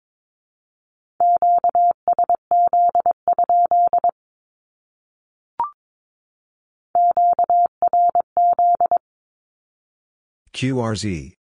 QRZ 10.54 11.32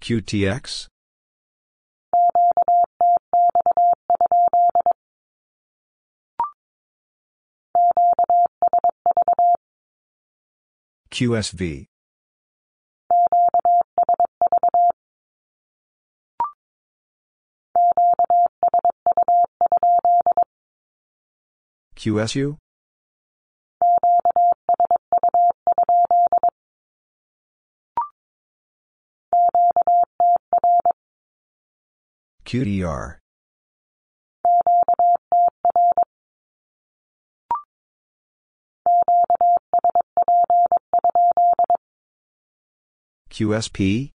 QTX 0.00 0.93
QSV. 11.14 11.86
QSU? 21.94 22.56
QDR. 32.44 33.23
QSP? 43.34 44.12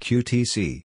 QTC. 0.00 0.82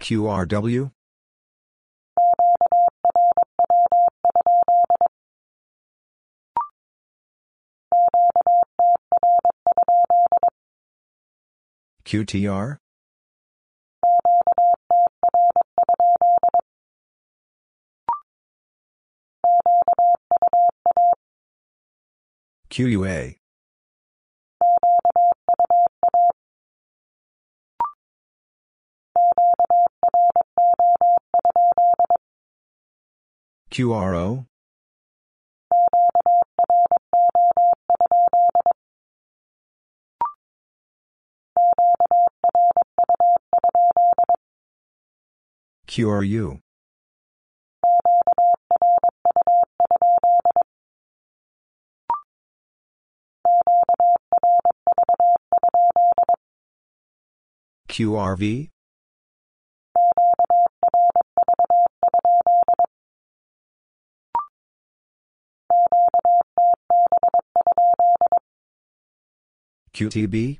QRW? 0.00 0.95
QTR? 12.06 12.76
QUA. 22.70 23.34
QRO? 33.70 34.46
QRU? 45.86 46.60
QRV? 57.88 58.68
QTB? 69.94 70.58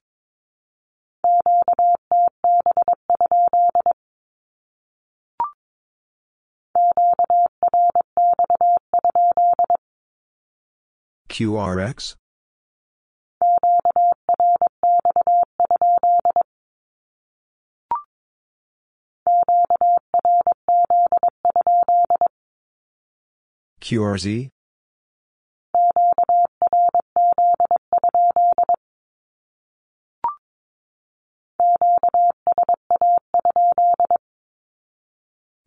QRX? 11.29 12.17
QRZ? 23.81 24.51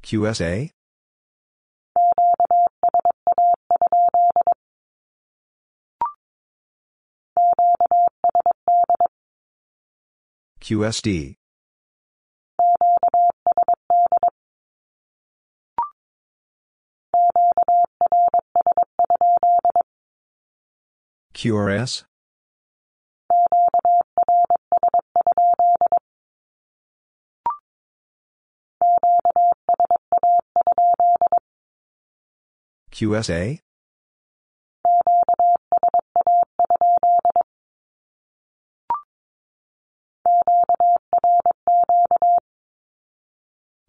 QSA? 0.02 0.72
QSD. 10.70 11.36
QRS? 21.34 22.04
QSA? 32.92 33.60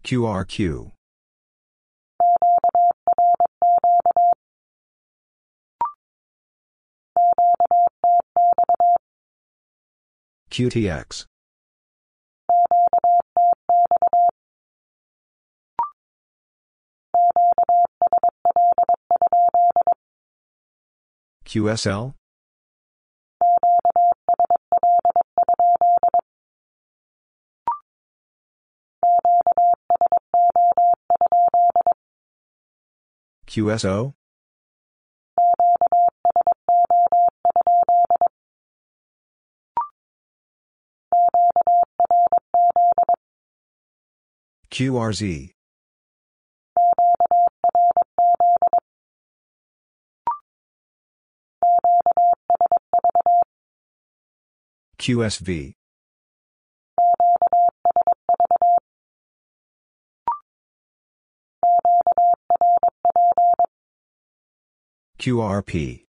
QRQ. 0.03 0.91
QTX. 10.49 11.25
QSL? 21.45 22.13
QSO? 33.51 34.13
QRZ. 44.71 45.51
QSV. 54.97 55.80
QRP 65.21 66.01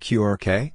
QRK? 0.00 0.74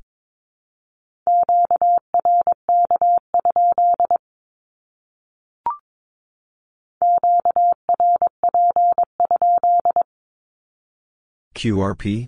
QRP? 11.56 12.28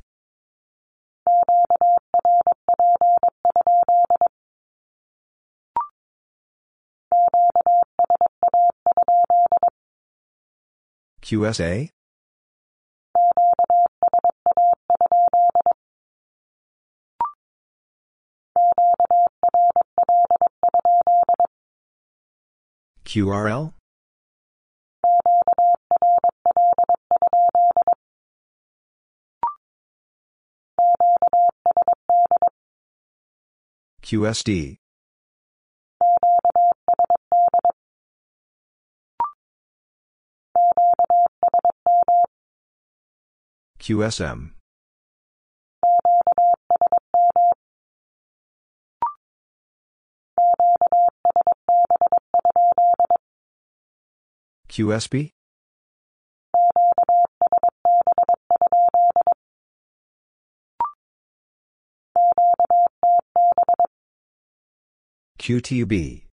QSA? 11.29 11.91
QRL? 23.05 23.73
QSD. 34.01 34.78
QSM. 43.89 44.51
QSB? 54.69 55.31
QTB. 65.39 66.28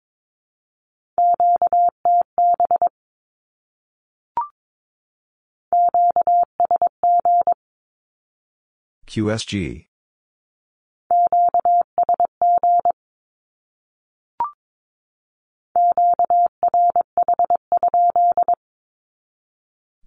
QSG. 9.14 9.86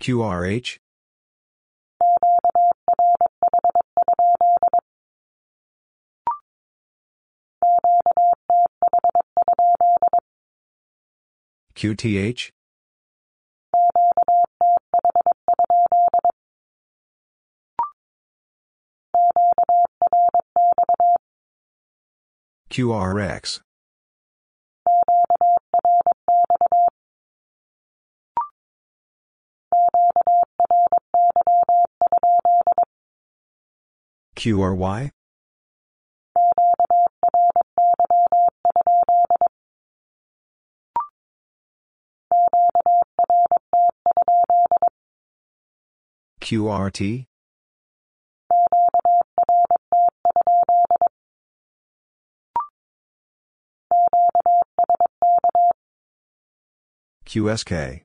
QRH? 0.01 0.79
QTH? 11.77 12.56
QRX. 22.77 23.61
QRY? 34.37 35.11
QRT? 46.43 47.27
QSK. 57.27 58.03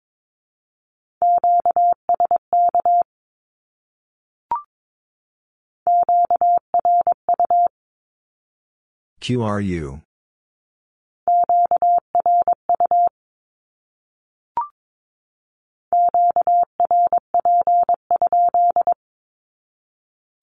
QRU. 9.22 10.02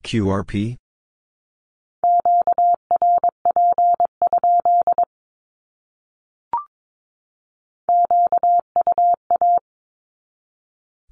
QRP? 0.03 0.77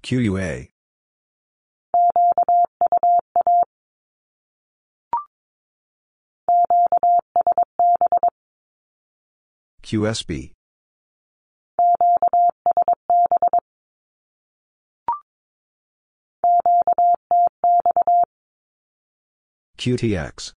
QUA. 0.03 0.69
QSB. 9.83 10.51
QTX. 19.77 20.53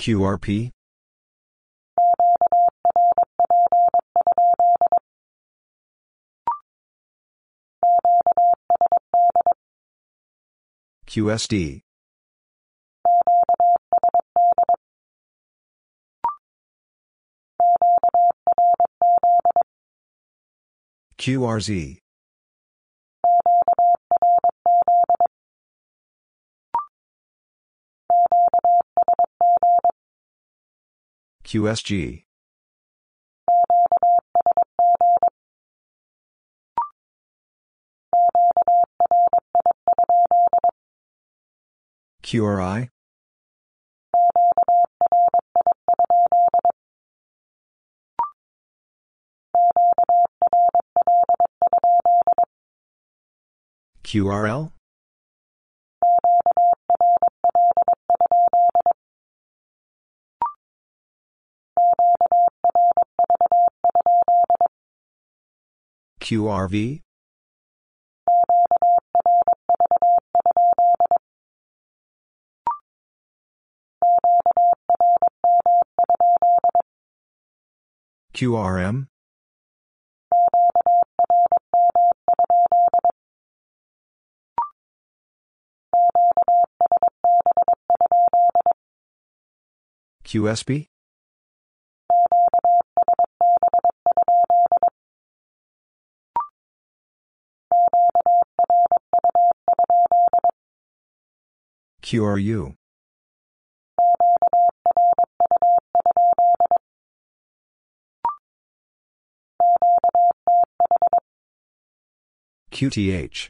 QRP? 0.00 0.72
QSD. 11.06 11.82
QRZ. 21.18 22.00
QSG. 31.44 32.24
QRI? 42.22 42.90
QRL? 54.04 54.72
QRV? 66.20 67.02
QRM? 78.34 79.08
QSB? 90.24 90.88
QRU. 102.10 102.74
QTH. 112.72 113.48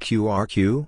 QRQ? 0.00 0.86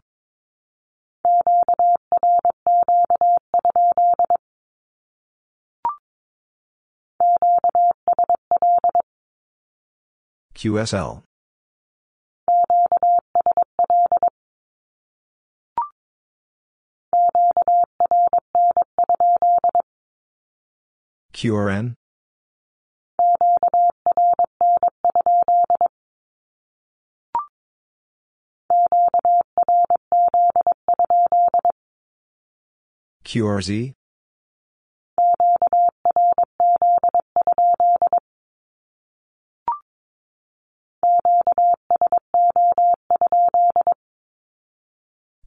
QSL. 10.62 11.24
QRN? 21.34 21.94
QRZ? 33.24 33.94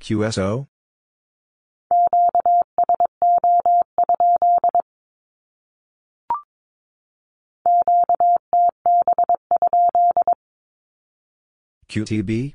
QSO? 0.05 0.67
QTB? 11.89 12.53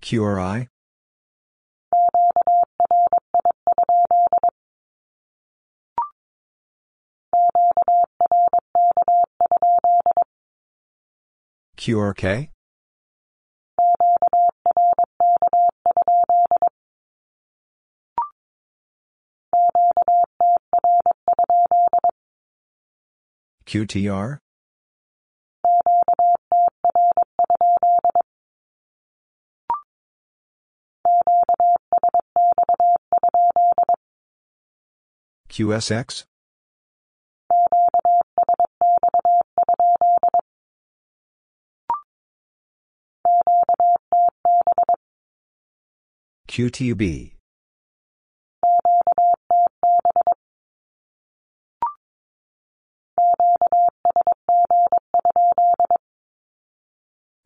QRI? 0.00 0.68
QRK? 11.86 12.48
QTR? 23.66 24.38
QSX? 35.48 36.24
QTB. 46.56 47.32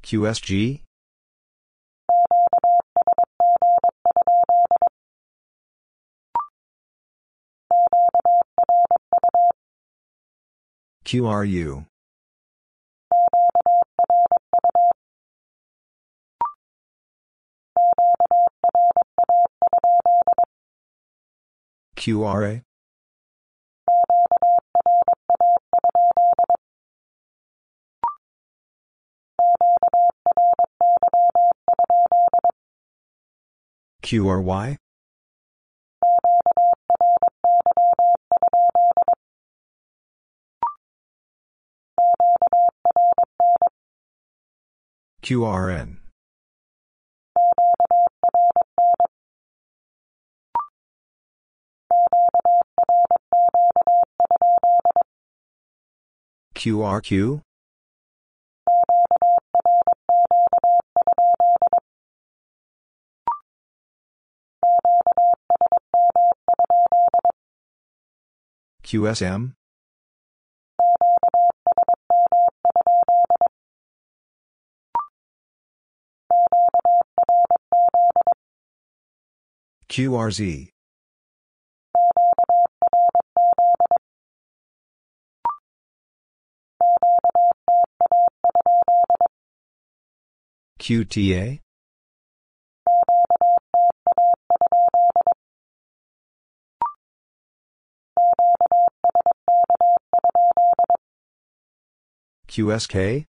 QSG? 0.04 0.82
QRU. 11.04 11.86
QRA? 22.00 22.62
QRY? 34.02 34.78
QRN. 45.22 45.99
QRQ? 56.60 57.40
QSM? 68.84 69.54
QRZ. 79.88 80.79
QTA? 90.80 91.60
QSK? 102.48 103.26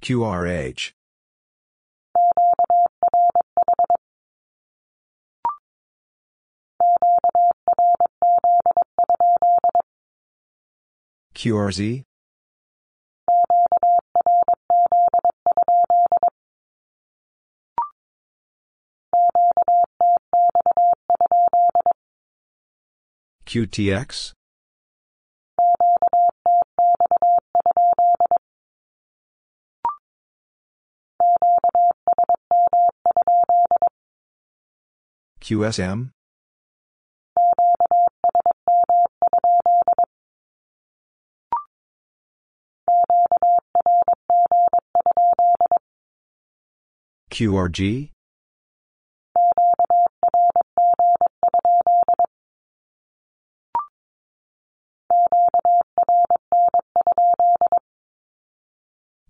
QRH. 0.00 0.95
QRZ? 11.36 12.02
QTX? 23.44 24.32
QSM? 35.40 36.15
QRG? 47.36 48.08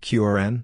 QRN? 0.01 0.63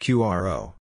QRO. 0.00 0.75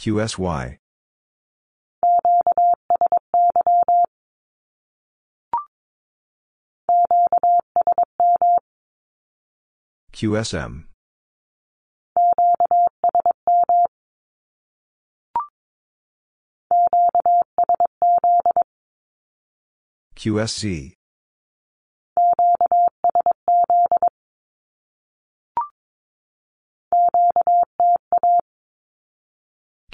QSY. 0.00 0.78
QSM. 10.14 10.84
QSC. 20.16 20.99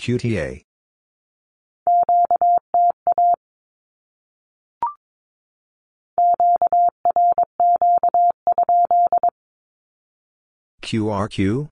QTA. 0.07 0.63
QRQ? 10.81 11.69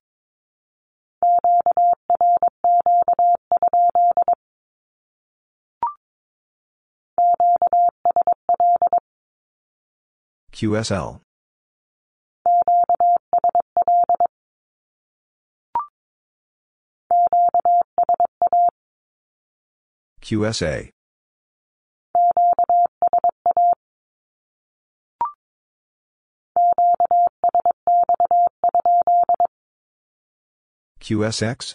QSL. 10.52 11.20
QSA. 20.24 20.88
QSX? 30.98 31.74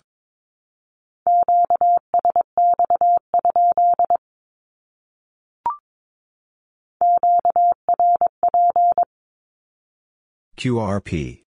QRP. 10.57 11.43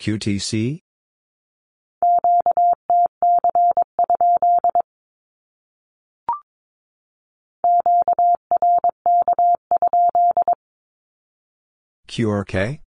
QTC? 0.00 0.80
QRK? 12.08 12.80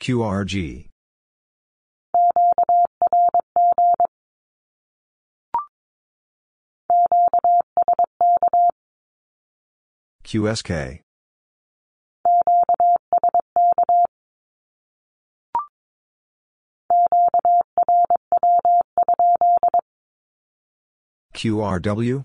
QRG. 0.00 0.93
QSK. 10.24 11.00
QRW? 21.34 22.24